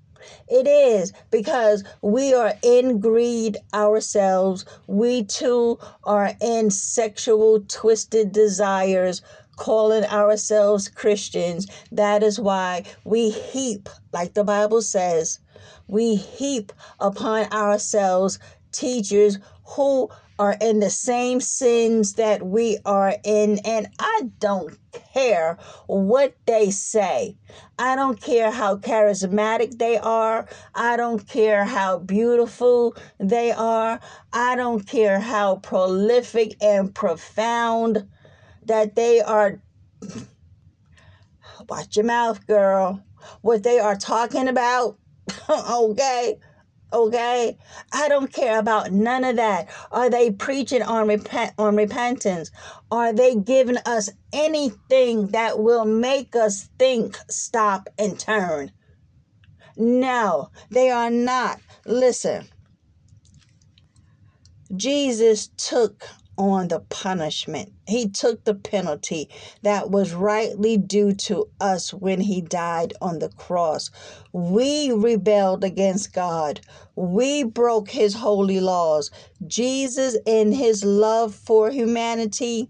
[0.47, 4.65] It is because we are in greed ourselves.
[4.87, 9.21] We too are in sexual twisted desires,
[9.55, 11.67] calling ourselves Christians.
[11.91, 15.39] That is why we heap, like the Bible says,
[15.87, 18.39] we heap upon ourselves
[18.71, 24.77] teachers who are in the same sins that we are in, and I don't
[25.13, 25.57] care
[25.87, 27.37] what they say.
[27.79, 30.47] I don't care how charismatic they are.
[30.73, 33.99] I don't care how beautiful they are.
[34.33, 38.07] I don't care how prolific and profound
[38.65, 39.61] that they are.
[41.69, 43.03] Watch your mouth, girl.
[43.41, 44.97] What they are talking about,
[45.49, 46.37] okay?
[46.95, 47.57] Okay?
[47.93, 49.69] I don't care about none of that.
[49.91, 52.51] Are they preaching on repent on repentance?
[52.91, 58.71] Are they giving us anything that will make us think stop and turn?
[59.77, 61.59] No they are not.
[61.85, 62.47] Listen
[64.75, 66.03] jesus took
[66.37, 67.71] on the punishment.
[67.87, 69.29] He took the penalty
[69.61, 73.91] that was rightly due to us when he died on the cross.
[74.33, 76.61] We rebelled against God.
[76.95, 79.11] We broke his holy laws.
[79.45, 82.69] Jesus, in his love for humanity,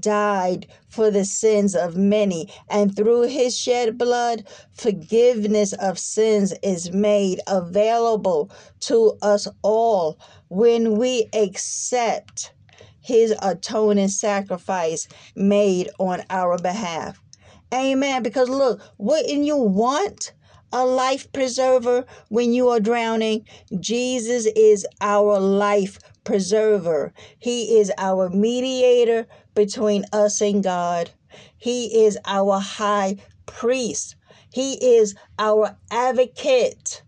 [0.00, 6.90] died for the sins of many, and through his shed blood, forgiveness of sins is
[6.90, 8.50] made available
[8.80, 12.52] to us all when we accept
[13.06, 17.22] his atoning sacrifice made on our behalf.
[17.72, 18.24] Amen.
[18.24, 20.32] Because look, wouldn't you want
[20.72, 23.46] a life preserver when you are drowning?
[23.78, 27.12] Jesus is our life preserver.
[27.38, 31.10] He is our mediator between us and God.
[31.56, 34.16] He is our high priest.
[34.52, 37.04] He is our advocate.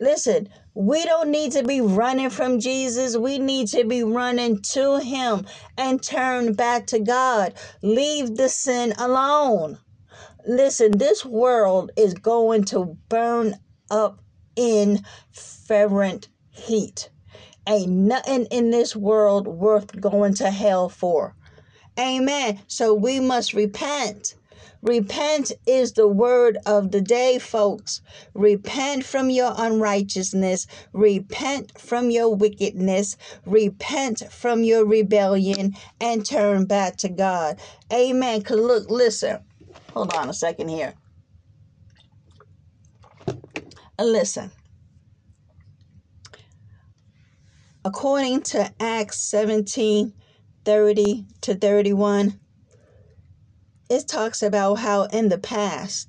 [0.00, 3.16] Listen, we don't need to be running from Jesus.
[3.16, 5.46] We need to be running to Him
[5.78, 7.54] and turn back to God.
[7.80, 9.78] Leave the sin alone.
[10.46, 13.54] Listen, this world is going to burn
[13.90, 14.20] up
[14.54, 15.02] in
[15.32, 17.08] fervent heat.
[17.66, 21.34] Ain't nothing in this world worth going to hell for.
[21.98, 22.60] Amen.
[22.66, 24.34] So we must repent.
[24.82, 28.02] Repent is the word of the day, folks.
[28.34, 30.66] Repent from your unrighteousness.
[30.92, 33.16] Repent from your wickedness.
[33.44, 37.60] Repent from your rebellion and turn back to God.
[37.92, 38.42] Amen.
[38.48, 39.40] Look, listen.
[39.92, 40.94] Hold on a second here.
[43.98, 44.52] Listen.
[47.84, 50.12] According to Acts 17
[50.64, 52.40] 30 to 31,
[53.88, 56.08] it talks about how in the past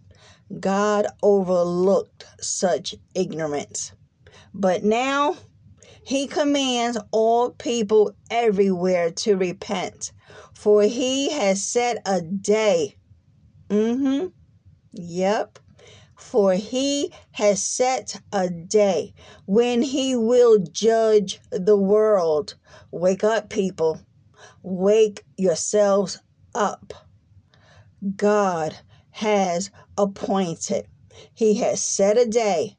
[0.60, 3.92] God overlooked such ignorance.
[4.54, 5.38] But now
[6.04, 10.14] he commands all people everywhere to repent,
[10.54, 12.96] for he has set a day.
[13.70, 14.28] Mm-hmm.
[14.94, 15.60] Yep.
[16.16, 19.14] For he has set a day
[19.46, 22.56] when he will judge the world.
[22.90, 24.02] Wake up, people.
[24.64, 26.20] Wake yourselves
[26.56, 26.94] up.
[28.16, 28.78] God
[29.12, 30.88] has appointed.
[31.34, 32.78] He has set a day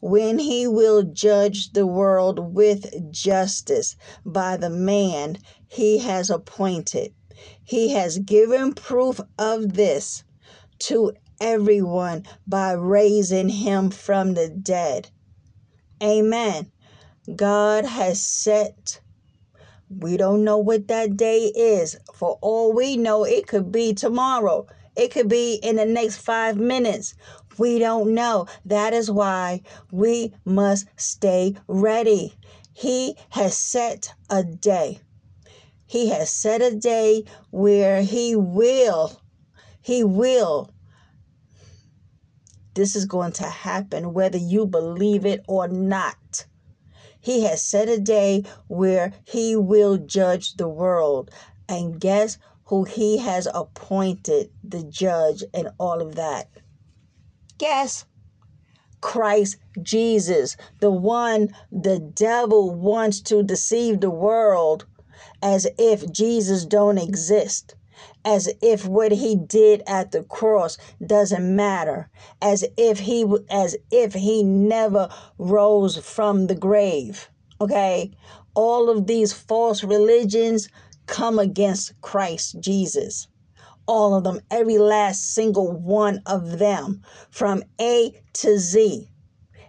[0.00, 3.96] when he will judge the world with justice
[4.26, 5.38] by the man
[5.68, 7.14] he has appointed.
[7.62, 10.24] He has given proof of this
[10.80, 15.10] to everyone by raising him from the dead.
[16.02, 16.72] Amen.
[17.36, 19.00] God has set,
[19.98, 21.96] we don't know what that day is.
[22.14, 24.66] For all we know, it could be tomorrow.
[24.96, 27.14] It could be in the next five minutes.
[27.58, 28.46] We don't know.
[28.64, 32.34] That is why we must stay ready.
[32.72, 35.00] He has set a day.
[35.86, 39.20] He has set a day where he will,
[39.82, 40.70] he will.
[42.74, 46.16] This is going to happen whether you believe it or not.
[47.22, 51.30] He has set a day where he will judge the world.
[51.68, 56.50] And guess who he has appointed the judge and all of that.
[57.58, 58.04] Guess
[59.00, 64.86] Christ Jesus, the one the devil wants to deceive the world
[65.42, 67.74] as if Jesus don't exist,
[68.24, 72.10] as if what he did at the cross doesn't matter,
[72.40, 75.08] as if he as if he never
[75.38, 77.28] rose from the grave.
[77.60, 78.12] Okay?
[78.54, 80.68] All of these false religions
[81.06, 83.26] come against Christ Jesus.
[83.86, 89.08] All of them, every last single one of them, from A to Z,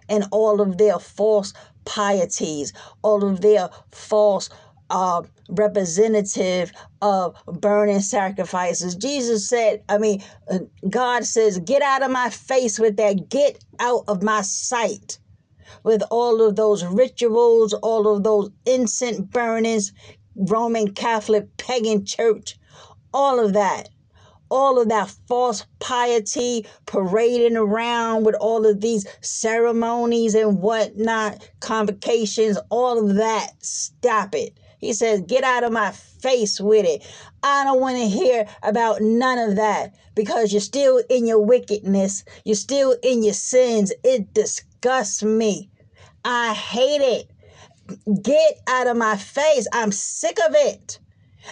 [0.08, 1.52] and all of their false
[1.84, 4.48] pieties, all of their false
[4.90, 6.72] uh, representative
[7.02, 8.94] of burning sacrifices.
[8.94, 13.62] Jesus said, I mean, uh, God says, get out of my face with that, get
[13.80, 15.18] out of my sight
[15.82, 19.92] with all of those rituals, all of those incense burnings,
[20.36, 22.58] Roman Catholic pagan church,
[23.12, 23.88] all of that.
[24.50, 32.58] All of that false piety parading around with all of these ceremonies and whatnot, convocations,
[32.70, 33.52] all of that.
[33.64, 34.56] Stop it.
[34.84, 37.02] He says, Get out of my face with it.
[37.42, 42.24] I don't want to hear about none of that because you're still in your wickedness.
[42.44, 43.92] You're still in your sins.
[44.04, 45.70] It disgusts me.
[46.24, 48.22] I hate it.
[48.22, 49.66] Get out of my face.
[49.72, 50.98] I'm sick of it.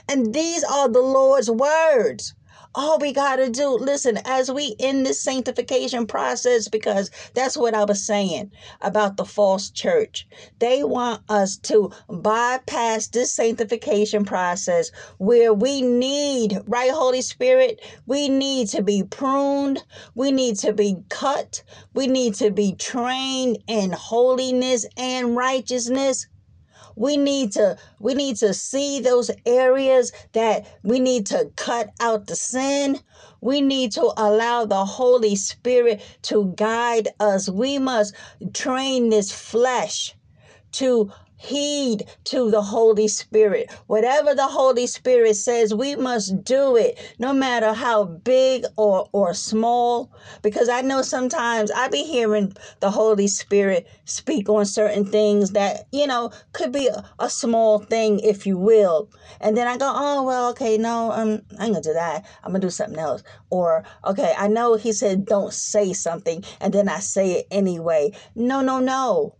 [0.09, 2.35] And these are the Lord's words.
[2.75, 7.75] All we got to do, listen, as we in this sanctification process, because that's what
[7.75, 8.51] I was saying
[8.81, 10.27] about the false church.
[10.59, 17.83] They want us to bypass this sanctification process where we need, right, Holy Spirit?
[18.07, 19.85] We need to be pruned.
[20.15, 21.63] We need to be cut.
[21.93, 26.27] We need to be trained in holiness and righteousness
[26.97, 32.27] we need to we need to see those areas that we need to cut out
[32.27, 33.01] the sin.
[33.41, 37.49] We need to allow the holy spirit to guide us.
[37.49, 38.15] We must
[38.55, 40.15] train this flesh
[40.73, 41.13] to
[41.43, 43.71] heed to the Holy Spirit.
[43.89, 49.35] Whatever the Holy Spirit says, we must do it, no matter how big or, or
[49.35, 50.13] small.
[50.43, 55.89] Because I know sometimes I be hearing the Holy Spirit speak on certain things that,
[55.91, 59.11] you know, could be a, a small thing, if you will.
[59.41, 62.25] And then I go, oh, well, okay, no, um, I'm gonna do that.
[62.45, 63.25] I'm gonna do something else.
[63.51, 68.13] Or, okay, I know he said don't say something, and then I say it anyway.
[68.37, 69.35] No, no, no.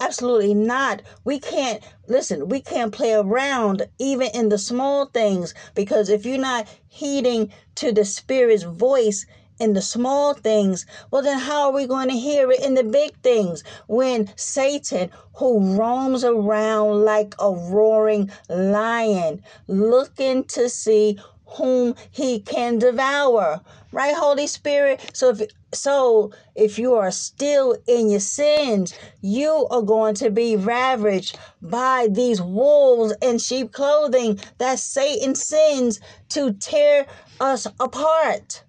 [0.00, 1.02] Absolutely not.
[1.24, 6.38] We can't, listen, we can't play around even in the small things because if you're
[6.38, 9.26] not heeding to the Spirit's voice
[9.60, 12.82] in the small things, well, then how are we going to hear it in the
[12.82, 21.18] big things when Satan, who roams around like a roaring lion, looking to see
[21.52, 23.60] whom he can devour?
[23.92, 25.10] Right, Holy Spirit?
[25.12, 25.42] So if
[25.72, 32.08] so if you are still in your sins, you are going to be ravaged by
[32.10, 37.06] these wolves in sheep clothing that Satan sends to tear
[37.40, 38.64] us apart.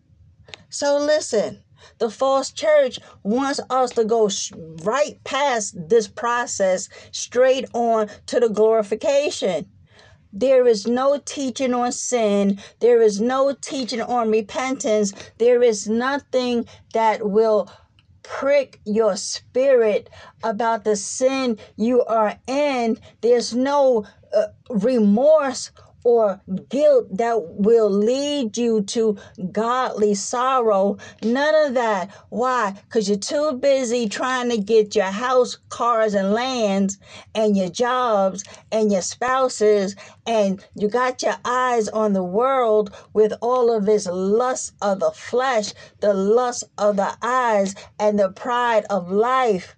[0.70, 1.64] So listen,
[2.00, 4.30] the false church wants us to go
[4.84, 9.70] right past this process straight on to the glorification.
[10.34, 12.60] There is no teaching on sin.
[12.80, 15.14] There is no teaching on repentance.
[15.38, 17.70] There is nothing that will
[18.24, 20.10] prick your spirit
[20.44, 22.98] about the sin you are in.
[23.22, 25.72] There's no uh, remorse
[26.04, 29.18] or guilt that will lead you to
[29.52, 30.97] godly sorrow.
[31.24, 32.10] None of that.
[32.30, 32.72] Why?
[32.72, 36.97] Because you're too busy trying to get your house, cars, and lands,
[37.36, 39.95] and your jobs, and your spouses,
[40.26, 45.12] and you got your eyes on the world with all of its lust of the
[45.12, 49.76] flesh, the lust of the eyes, and the pride of life.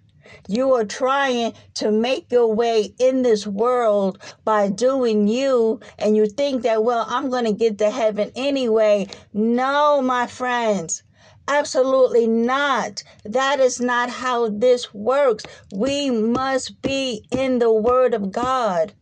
[0.48, 6.26] You are trying to make your way in this world by doing you, and you
[6.26, 9.08] think that, well, I'm going to get to heaven anyway.
[9.32, 11.02] No, my friends.
[11.46, 13.02] Absolutely not.
[13.24, 15.44] That is not how this works.
[15.74, 18.94] We must be in the Word of God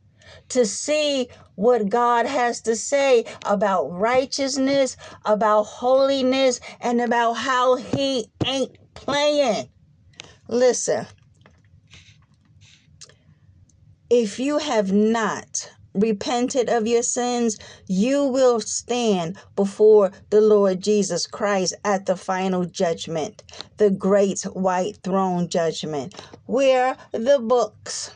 [0.49, 8.27] to see what God has to say about righteousness, about holiness, and about how He
[8.45, 9.69] ain't playing.
[10.53, 11.07] Listen,
[14.11, 17.57] if you have not repented of your sins,
[17.89, 23.43] you will stand before the Lord Jesus Christ at the final judgment,
[23.79, 28.11] the great white throne judgment, where the books,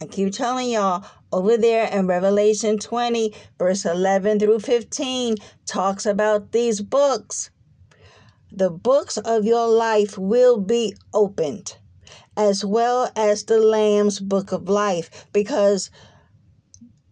[0.00, 6.52] I keep telling y'all, over there in Revelation 20, verse 11 through 15, talks about
[6.52, 7.50] these books
[8.52, 11.76] the books of your life will be opened,
[12.36, 15.90] as well as the Lamb's book of life, because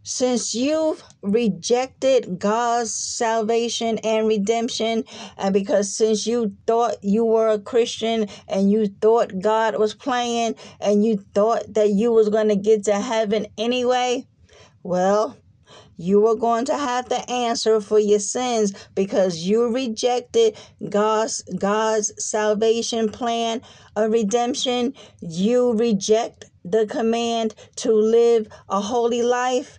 [0.04, 5.04] since you've rejected God's salvation and redemption,
[5.36, 10.56] and because since you thought you were a Christian and you thought God was playing
[10.80, 14.26] and you thought that you was going to get to heaven anyway,
[14.82, 15.36] well,
[16.02, 20.56] you are going to have to answer for your sins because you rejected
[20.88, 23.62] God's God's salvation plan
[23.94, 24.94] of redemption.
[25.20, 29.78] You reject the command to live a holy life.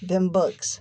[0.00, 0.80] Them books.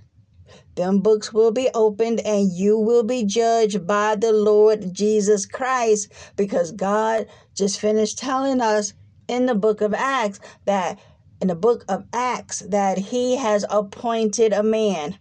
[0.75, 6.11] Them books will be opened and you will be judged by the Lord Jesus Christ
[6.35, 8.93] because God just finished telling us
[9.27, 10.99] in the book of Acts that
[11.41, 15.19] in the book of Acts that he has appointed a man.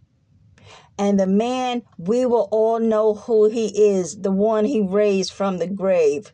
[0.99, 5.59] And the man, we will all know who he is, the one he raised from
[5.59, 6.33] the grave,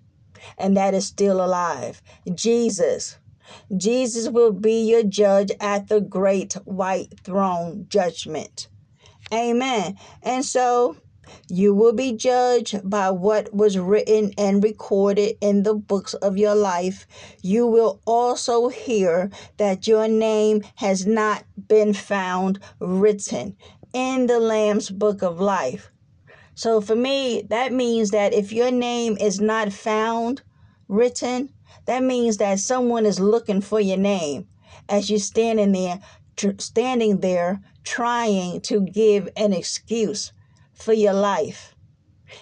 [0.56, 2.02] and that is still alive
[2.32, 3.18] Jesus.
[3.76, 8.68] Jesus will be your judge at the great white throne judgment.
[9.32, 9.96] Amen.
[10.22, 10.96] And so
[11.48, 16.54] you will be judged by what was written and recorded in the books of your
[16.54, 17.06] life.
[17.42, 23.56] You will also hear that your name has not been found written
[23.92, 25.90] in the Lamb's book of life.
[26.54, 30.42] So for me, that means that if your name is not found
[30.88, 31.50] written,
[31.86, 34.46] that means that someone is looking for your name
[34.88, 36.00] as you're standing there,
[36.36, 40.32] tr- standing there trying to give an excuse
[40.82, 41.74] for your life.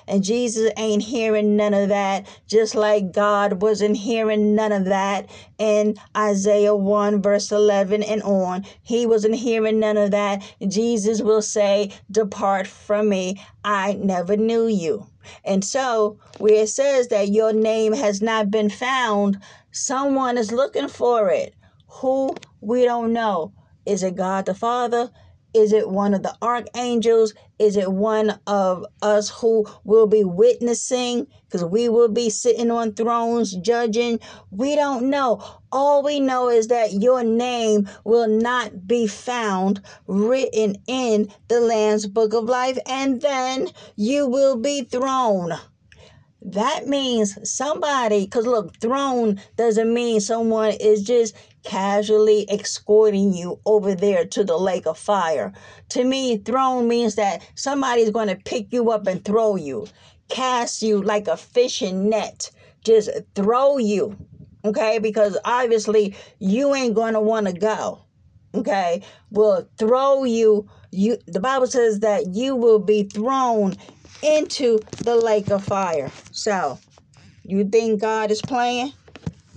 [0.06, 5.28] And Jesus ain't hearing none of that, just like God wasn't hearing none of that
[5.58, 8.64] in Isaiah 1, verse 11 and on.
[8.82, 10.42] He wasn't hearing none of that.
[10.66, 15.06] Jesus will say, Depart from me, I never knew you.
[15.44, 19.38] And so, where it says that your name has not been found,
[19.70, 21.54] someone is looking for it.
[21.88, 22.34] Who?
[22.60, 23.52] We don't know.
[23.86, 25.10] Is it God the Father?
[25.52, 27.34] Is it one of the archangels?
[27.58, 31.26] Is it one of us who will be witnessing?
[31.44, 34.20] Because we will be sitting on thrones judging.
[34.50, 35.42] We don't know.
[35.72, 42.06] All we know is that your name will not be found written in the Lamb's
[42.06, 45.52] book of life, and then you will be thrown.
[46.42, 53.94] That means somebody, because look, thrown doesn't mean someone is just casually escorting you over
[53.94, 55.52] there to the lake of fire.
[55.90, 59.86] To me, thrown means that somebody's going to pick you up and throw you,
[60.28, 62.50] cast you like a fishing net,
[62.84, 64.16] just throw you.
[64.64, 68.00] Okay, because obviously you ain't going to want to go.
[68.54, 70.68] Okay, will throw you.
[70.90, 73.76] You the Bible says that you will be thrown
[74.22, 76.10] into the lake of fire.
[76.32, 76.78] So,
[77.44, 78.92] you think God is playing?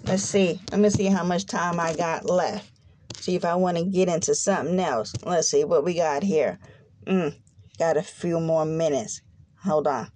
[0.06, 0.60] Let's see.
[0.72, 2.70] Let me see how much time I got left.
[3.18, 5.14] See if I want to get into something else.
[5.24, 6.60] Let's see what we got here.
[7.08, 7.36] Mm,
[7.80, 9.22] got a few more minutes.
[9.64, 10.10] Hold on.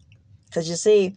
[0.46, 1.16] Because you see,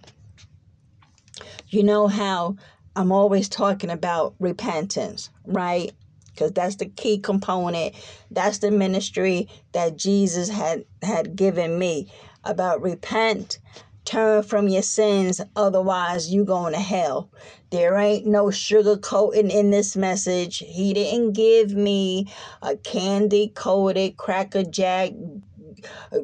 [1.68, 2.56] you know how
[2.94, 5.92] I'm always talking about repentance, right?
[6.40, 7.94] because that's the key component.
[8.30, 12.10] That's the ministry that Jesus had had given me
[12.44, 13.58] about repent,
[14.04, 17.30] turn from your sins, otherwise you going to hell.
[17.70, 20.58] There ain't no sugarcoating in this message.
[20.58, 22.26] He didn't give me
[22.62, 25.12] a candy coated cracker jack
[26.12, 26.18] uh,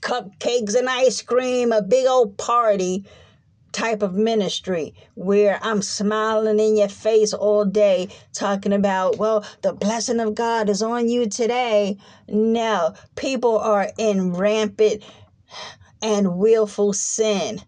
[0.00, 3.04] cupcakes and ice cream, a big old party
[3.72, 9.72] type of ministry where I'm smiling in your face all day talking about, well, the
[9.72, 11.98] blessing of God is on you today.
[12.28, 15.02] No, people are in rampant
[16.02, 17.60] and willful sin.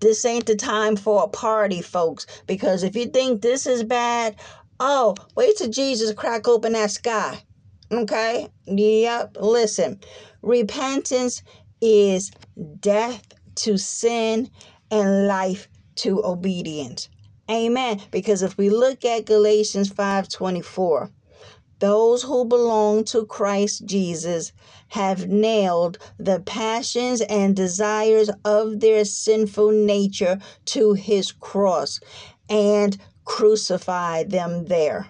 [0.00, 4.36] This ain't the time for a party, folks, because if you think this is bad,
[4.78, 7.42] oh, wait till Jesus crack open that sky.
[7.90, 8.48] Okay?
[8.66, 9.38] Yep.
[9.40, 10.00] Listen,
[10.42, 11.42] repentance
[11.80, 12.30] is
[12.80, 13.22] death
[13.54, 14.50] to sin
[14.90, 17.08] and life to obedience.
[17.50, 18.00] Amen.
[18.10, 21.10] Because if we look at Galatians 5:24,
[21.78, 24.52] those who belong to Christ Jesus
[24.88, 32.00] have nailed the passions and desires of their sinful nature to his cross
[32.48, 35.08] and crucified them there.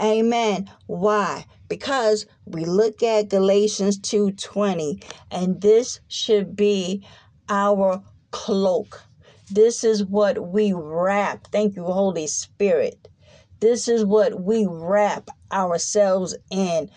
[0.00, 0.70] Amen.
[0.86, 1.46] Why?
[1.68, 7.04] Because we look at Galatians 2:20 and this should be
[7.48, 9.02] our cloak.
[9.50, 11.46] This is what we wrap.
[11.50, 13.08] Thank you, Holy Spirit.
[13.60, 16.90] This is what we wrap ourselves in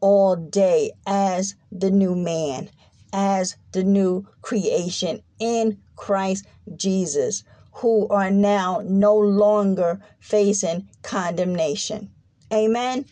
[0.00, 2.70] all day as the new man,
[3.12, 7.42] as the new creation in Christ Jesus,
[7.72, 12.10] who are now no longer facing condemnation.
[12.52, 13.06] Amen.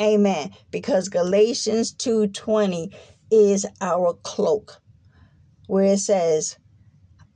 [0.00, 0.52] Amen.
[0.70, 2.90] Because Galatians 2:20
[3.30, 4.80] is our cloak
[5.66, 6.56] where it says,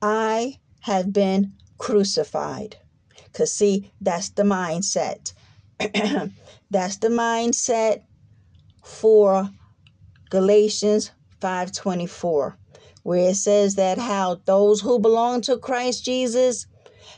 [0.00, 2.76] "I have been crucified."
[3.32, 5.32] Cuz see, that's the mindset.
[6.70, 8.02] that's the mindset
[8.82, 9.50] for
[10.30, 11.10] Galatians
[11.40, 12.56] 5:24
[13.04, 16.66] where it says that how those who belong to Christ Jesus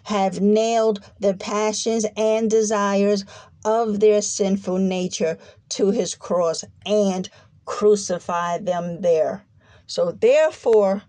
[0.05, 3.25] have nailed the passions and desires
[3.65, 5.39] of their sinful nature
[5.71, 7.29] to his cross and
[7.65, 9.45] crucified them there.
[9.87, 11.03] So therefore,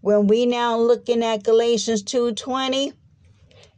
[0.00, 2.92] when we now looking at Galatians 2:20,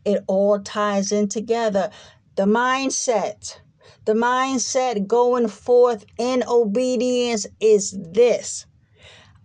[0.05, 1.91] it all ties in together.
[2.37, 3.59] The mindset,
[4.05, 8.67] the mindset going forth in obedience is this.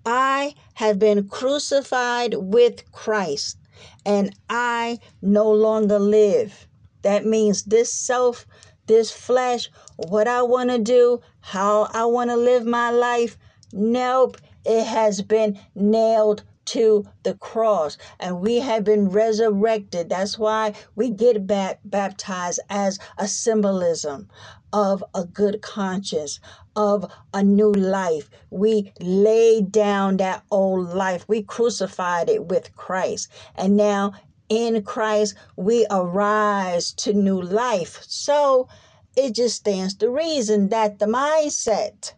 [0.05, 3.57] I have been crucified with Christ,
[4.05, 6.67] and I no longer live.
[7.01, 8.45] That means this self
[8.87, 13.37] this flesh, what I want to do, how I want to live my life.
[13.73, 20.09] Nope, it has been nailed to the cross and we have been resurrected.
[20.09, 24.29] That's why we get back baptized as a symbolism
[24.73, 26.39] of a good conscience,
[26.75, 28.29] of a new life.
[28.49, 33.29] We laid down that old life, we crucified it with Christ.
[33.55, 34.13] And now
[34.49, 38.03] in Christ, we arise to new life.
[38.07, 38.67] So
[39.15, 42.13] it just stands to reason that the mindset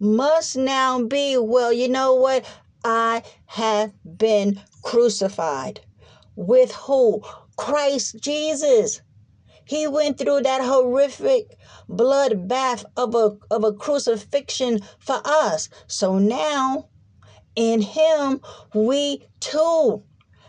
[0.00, 2.44] must now be well, you know what?
[2.84, 5.80] I have been crucified.
[6.36, 7.22] With who?
[7.56, 9.02] Christ Jesus.
[9.64, 11.56] He went through that horrific
[11.88, 15.68] bloodbath of a, of a crucifixion for us.
[15.86, 16.88] So now,
[17.54, 18.40] in Him,
[18.74, 20.02] we too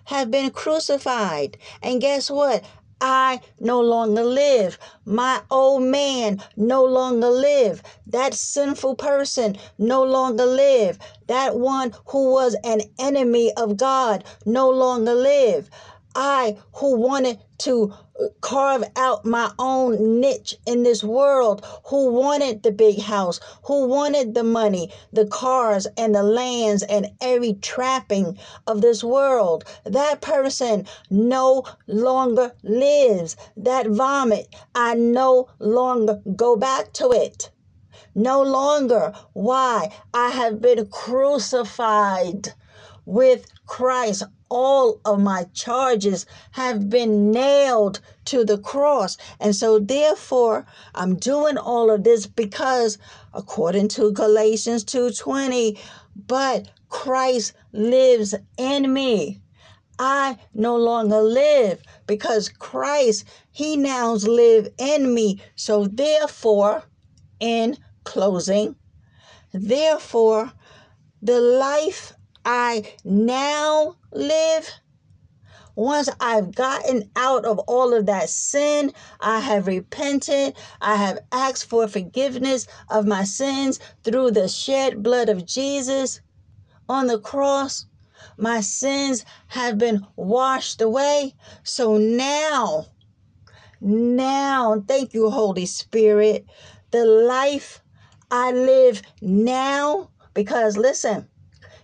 [0.06, 1.58] have been crucified.
[1.82, 2.64] And guess what?
[3.02, 4.80] I no longer live.
[5.06, 7.84] My old man no longer live.
[8.08, 11.00] That sinful person no longer live.
[11.28, 15.70] That one who was an enemy of God no longer live.
[16.16, 22.64] I who wanted to uh, carve out my own niche in this world, who wanted
[22.64, 28.38] the big house, who wanted the money, the cars, and the lands, and every trapping
[28.66, 29.64] of this world.
[29.86, 33.36] That person no longer lives.
[33.58, 37.52] That vomit, I no longer go back to it.
[38.16, 39.14] No longer.
[39.34, 39.94] Why?
[40.14, 42.50] I have been crucified
[43.06, 49.18] with Christ all of my charges have been nailed to the cross.
[49.40, 52.98] And so, therefore, I'm doing all of this because,
[53.34, 55.80] according to Galatians 2:20,
[56.28, 59.42] but Christ lives in me.
[59.98, 65.40] I no longer live because Christ, He now live in me.
[65.56, 66.84] So therefore,
[67.40, 68.76] in closing,
[69.54, 70.52] therefore,
[71.22, 72.14] the life
[72.46, 74.70] I now live
[75.76, 81.66] once I've gotten out of all of that sin, I have repented, I have asked
[81.66, 86.22] for forgiveness of my sins through the shed blood of Jesus
[86.90, 87.86] on the cross.
[88.38, 91.36] My sins have been washed away.
[91.64, 92.88] So now,
[93.80, 96.46] now, thank you, Holy Spirit,
[96.92, 97.82] the life
[98.30, 101.28] I live now, because listen,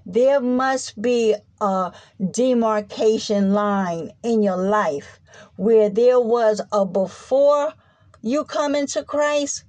[0.10, 1.92] there must be a
[2.32, 5.20] demarcation line in your life
[5.58, 7.74] where there was a before
[8.22, 9.66] you come into Christ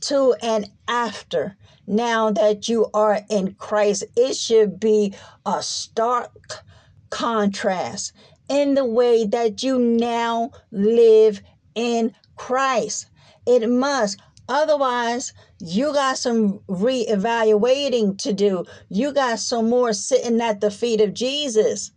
[0.00, 1.56] to an after.
[1.86, 5.14] Now that you are in Christ, it should be
[5.44, 6.64] a stark
[7.10, 8.14] contrast
[8.48, 11.42] in the way that you now live
[11.74, 13.06] in Christ.
[13.46, 14.18] It must.
[14.48, 15.34] Otherwise,
[15.64, 18.66] you got some reevaluating to do.
[18.90, 21.90] You got some more sitting at the feet of Jesus.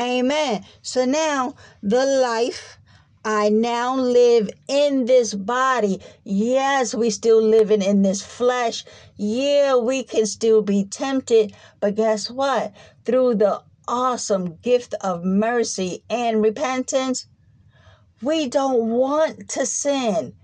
[0.00, 0.64] Amen.
[0.80, 2.78] So now the life
[3.22, 6.00] I now live in this body.
[6.24, 8.84] Yes, we still living in this flesh.
[9.16, 12.72] Yeah, we can still be tempted, but guess what?
[13.04, 17.26] Through the awesome gift of mercy and repentance,
[18.22, 20.34] we don't want to sin.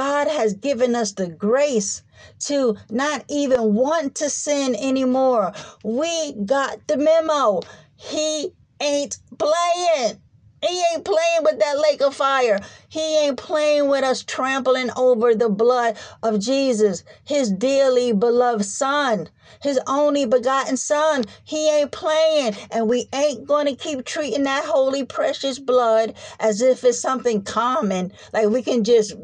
[0.00, 2.02] God has given us the grace
[2.46, 5.52] to not even want to sin anymore.
[5.84, 7.60] We got the memo.
[7.96, 10.22] He ain't playing.
[10.62, 12.60] He ain't playing with that lake of fire.
[12.88, 19.30] He ain't playing with us trampling over the blood of Jesus, his dearly beloved son,
[19.62, 21.24] his only begotten son.
[21.44, 22.56] He ain't playing.
[22.70, 27.42] And we ain't going to keep treating that holy, precious blood as if it's something
[27.42, 28.12] common.
[28.32, 29.14] Like we can just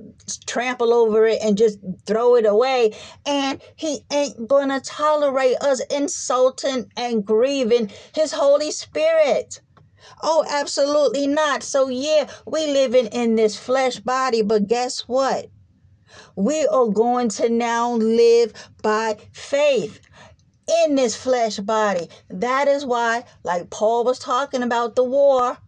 [0.46, 2.94] trample over it and just throw it away.
[3.26, 9.60] And he ain't going to tolerate us insulting and grieving his Holy Spirit.
[10.22, 11.62] Oh, absolutely not.
[11.62, 15.50] So, yeah, we living in this flesh body, but guess what?
[16.34, 18.52] We are going to now live
[18.82, 20.00] by faith
[20.84, 22.08] in this flesh body.
[22.28, 25.58] That is why, like Paul was talking about the war,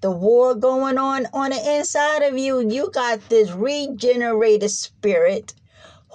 [0.00, 5.54] the war going on on the inside of you, you got this regenerated spirit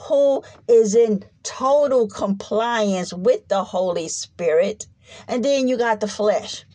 [0.08, 4.88] who is in total compliance with the Holy Spirit.
[5.28, 6.66] And then you got the flesh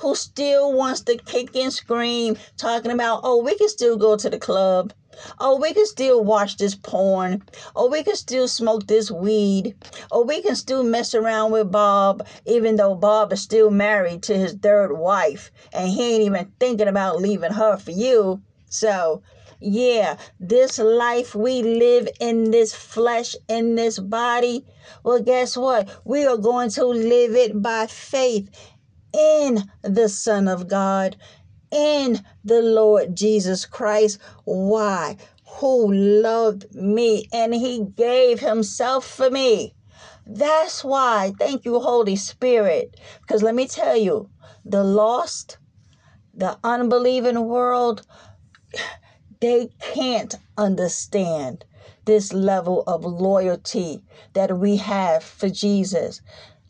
[0.00, 4.30] who still wants to kick and scream, talking about, oh, we can still go to
[4.30, 4.92] the club.
[5.38, 7.42] Oh, we can still watch this porn.
[7.74, 9.74] Oh, we can still smoke this weed.
[10.10, 14.36] Oh, we can still mess around with Bob, even though Bob is still married to
[14.36, 18.42] his third wife and he ain't even thinking about leaving her for you.
[18.68, 19.22] So,
[19.58, 24.66] yeah, this life we live in this flesh, in this body,
[25.02, 25.88] well, guess what?
[26.04, 28.50] We are going to live it by faith
[29.16, 31.16] in the Son of God,
[31.70, 34.18] in the Lord Jesus Christ.
[34.44, 35.16] Why?
[35.58, 39.74] Who loved me and he gave himself for me.
[40.26, 41.32] That's why.
[41.38, 42.98] Thank you, Holy Spirit.
[43.20, 44.30] Because let me tell you,
[44.64, 45.58] the lost,
[46.34, 48.06] the unbelieving world,
[49.40, 51.64] they can't understand
[52.04, 54.02] this level of loyalty
[54.32, 56.20] that we have for Jesus.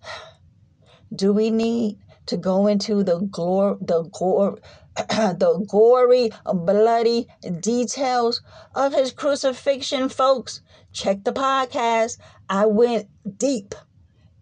[1.14, 4.58] Do we need to go into the glor the gore
[4.96, 7.28] the gory, bloody
[7.60, 8.40] details
[8.74, 10.62] of his crucifixion, folks.
[10.92, 12.16] Check the podcast.
[12.48, 13.06] I went
[13.38, 13.74] deep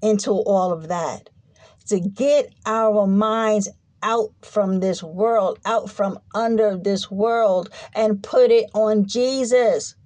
[0.01, 1.31] into all of that
[1.87, 3.69] to get our minds
[4.03, 9.97] out from this world, out from under this world, and put it on Jesus.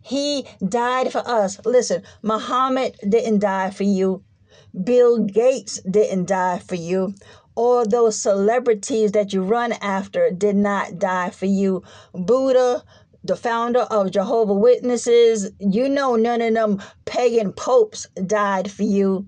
[0.00, 1.58] He died for us.
[1.64, 4.22] Listen, Muhammad didn't die for you.
[4.82, 7.14] Bill Gates didn't die for you.
[7.54, 11.82] All those celebrities that you run after did not die for you.
[12.12, 12.84] Buddha,
[13.24, 19.26] the founder of Jehovah Witnesses, you know none of them pagan popes died for you.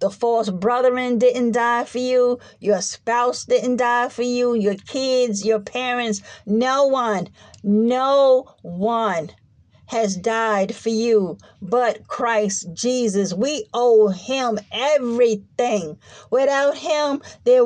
[0.00, 2.38] The false brethren didn't die for you.
[2.60, 4.54] Your spouse didn't die for you.
[4.54, 7.28] Your kids, your parents, no one,
[7.62, 9.30] no one
[9.86, 13.32] has died for you but Christ Jesus.
[13.32, 15.98] We owe him everything.
[16.30, 17.64] Without him, there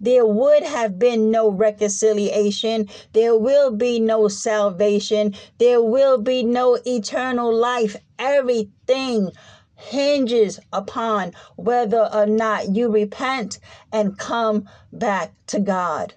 [0.00, 2.88] there would have been no reconciliation.
[3.12, 5.34] There will be no salvation.
[5.58, 7.96] There will be no eternal life.
[8.18, 9.30] Everything
[9.76, 13.58] hinges upon whether or not you repent
[13.92, 16.14] and come back to God.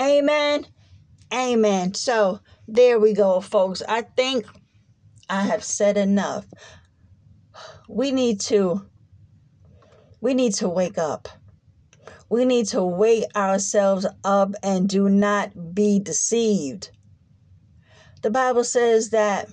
[0.00, 0.66] Amen.
[1.32, 1.94] Amen.
[1.94, 3.82] So, there we go, folks.
[3.88, 4.46] I think
[5.28, 6.46] I have said enough.
[7.88, 8.86] We need to
[10.20, 11.28] we need to wake up.
[12.28, 16.90] We need to wake ourselves up and do not be deceived.
[18.22, 19.48] The Bible says that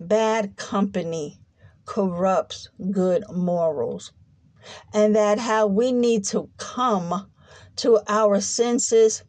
[0.00, 1.38] bad company
[1.84, 4.12] corrupts good morals,
[4.92, 7.30] and that how we need to come
[7.76, 9.22] to our senses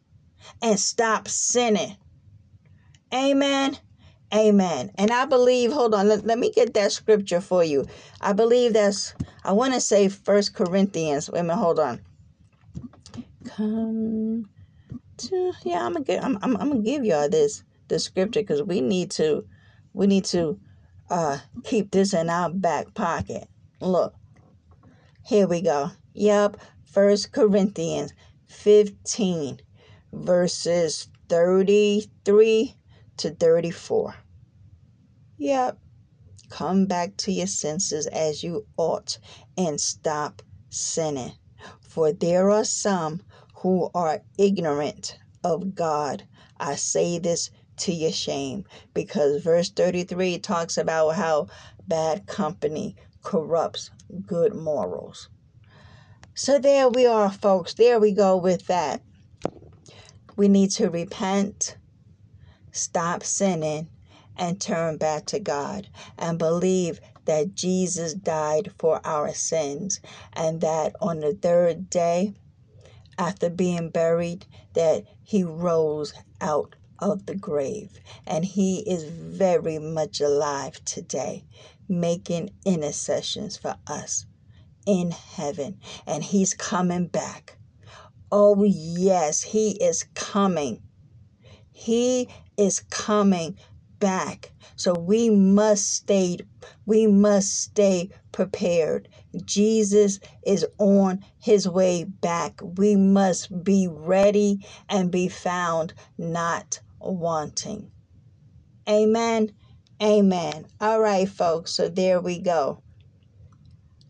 [0.60, 1.96] and stop sinning.
[3.12, 3.76] Amen.
[4.34, 4.90] Amen.
[4.94, 7.86] And I believe, hold on, let, let me get that scripture for you.
[8.20, 11.30] I believe that's, I want to say First Corinthians.
[11.30, 12.00] Wait a minute, hold on.
[13.44, 14.48] Come
[15.18, 18.80] to, yeah, I'm gonna, I'm, I'm, I'm gonna give y'all this, the scripture because we
[18.80, 19.44] need to,
[19.92, 20.58] we need to
[21.10, 23.48] uh, keep this in our back pocket.
[23.80, 24.14] Look,
[25.26, 25.90] here we go.
[26.14, 28.14] Yep, First Corinthians
[28.46, 29.60] 15,
[30.12, 32.76] verses 33
[33.18, 34.16] to 34.
[35.38, 35.78] Yep.
[36.48, 39.18] Come back to your senses as you ought
[39.56, 41.32] and stop sinning.
[41.80, 43.22] For there are some
[43.56, 46.26] who are ignorant of God.
[46.58, 51.48] I say this to your shame because verse 33 talks about how
[51.86, 53.90] bad company corrupts
[54.26, 55.28] good morals.
[56.34, 57.74] So there we are, folks.
[57.74, 59.02] There we go with that.
[60.36, 61.76] We need to repent,
[62.72, 63.88] stop sinning,
[64.36, 70.00] and turn back to God and believe that Jesus died for our sins
[70.32, 72.34] and that on the third day
[73.18, 80.20] after being buried that he rose out of the grave and he is very much
[80.20, 81.44] alive today
[81.88, 84.26] making intercessions for us
[84.86, 87.58] in heaven and he's coming back.
[88.30, 90.82] Oh, yes, he is coming.
[91.70, 92.28] He
[92.62, 93.58] is coming
[94.00, 94.52] back.
[94.76, 96.38] So we must stay
[96.86, 99.08] we must stay prepared.
[99.44, 102.60] Jesus is on his way back.
[102.62, 107.92] We must be ready and be found not wanting.
[108.88, 109.52] Amen.
[110.02, 110.66] Amen.
[110.80, 111.72] All right, folks.
[111.72, 112.82] So there we go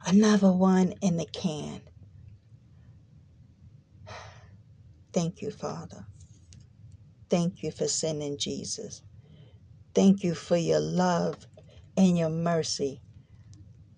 [0.06, 1.82] another one in the can.
[5.14, 6.06] Thank you, Father.
[7.32, 9.02] Thank you for sending Jesus.
[9.94, 11.48] Thank you for your love
[11.96, 13.02] and your mercy.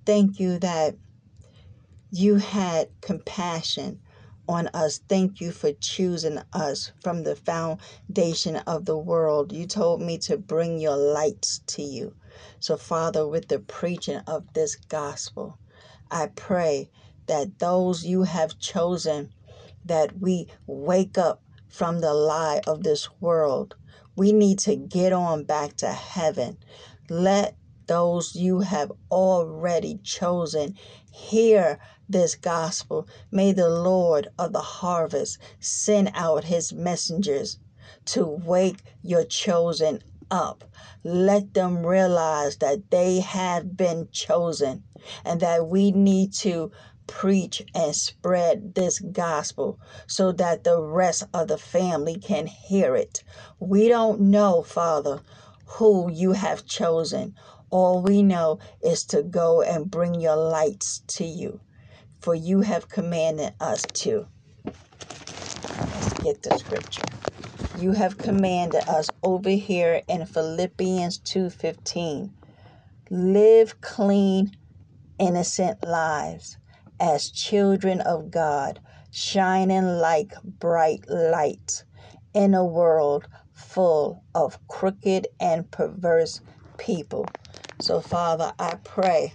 [0.07, 0.97] Thank you that
[2.11, 4.01] you had compassion
[4.49, 5.01] on us.
[5.09, 9.53] Thank you for choosing us from the foundation of the world.
[9.53, 12.17] You told me to bring your lights to you.
[12.61, 15.61] So, Father, with the preaching of this gospel,
[16.11, 16.91] I pray
[17.29, 19.33] that those you have chosen,
[19.85, 21.44] that we wake up
[21.75, 23.75] from the lie of this world.
[24.15, 26.57] We need to get on back to heaven.
[27.11, 27.57] Let
[27.89, 30.77] those you have already chosen
[31.13, 33.09] hear this gospel.
[33.33, 37.59] May the Lord of the harvest send out his messengers
[38.05, 40.01] to wake your chosen
[40.31, 40.63] up.
[41.03, 44.85] Let them realize that they have been chosen
[45.25, 46.71] and that we need to
[47.07, 53.23] preach and spread this gospel so that the rest of the family can hear it.
[53.59, 55.21] We don't know, Father,
[55.67, 57.35] who you have chosen.
[57.71, 61.61] All we know is to go and bring your lights to you,
[62.21, 64.27] for you have commanded us to.
[64.65, 67.03] Let's get the scripture.
[67.79, 72.33] You have commanded us over here in Philippians 2:15.
[73.11, 74.53] Live clean
[75.19, 76.57] innocent lives
[77.01, 78.81] as children of God,
[79.11, 81.85] shining like bright lights
[82.35, 86.41] in a world full of crooked and perverse
[86.79, 87.35] people.
[87.79, 89.35] So, Father, I pray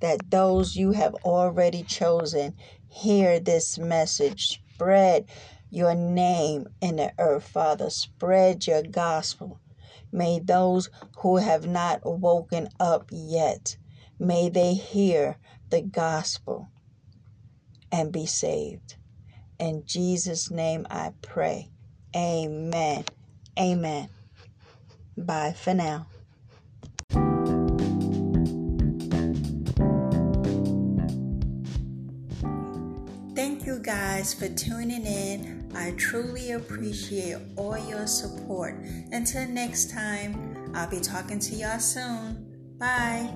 [0.00, 2.54] that those you have already chosen
[2.88, 4.60] hear this message.
[4.74, 5.26] Spread
[5.70, 7.90] your name in the earth, Father.
[7.90, 9.60] Spread your gospel.
[10.12, 10.90] May those
[11.22, 13.76] who have not woken up yet
[14.18, 15.38] May they hear
[15.70, 16.70] the gospel
[17.92, 18.96] and be saved.
[19.58, 21.70] In Jesus' name I pray.
[22.14, 23.04] Amen.
[23.58, 24.08] Amen.
[25.16, 26.06] Bye for now.
[33.34, 35.70] Thank you guys for tuning in.
[35.74, 38.74] I truly appreciate all your support.
[39.12, 42.76] Until next time, I'll be talking to y'all soon.
[42.78, 43.34] Bye.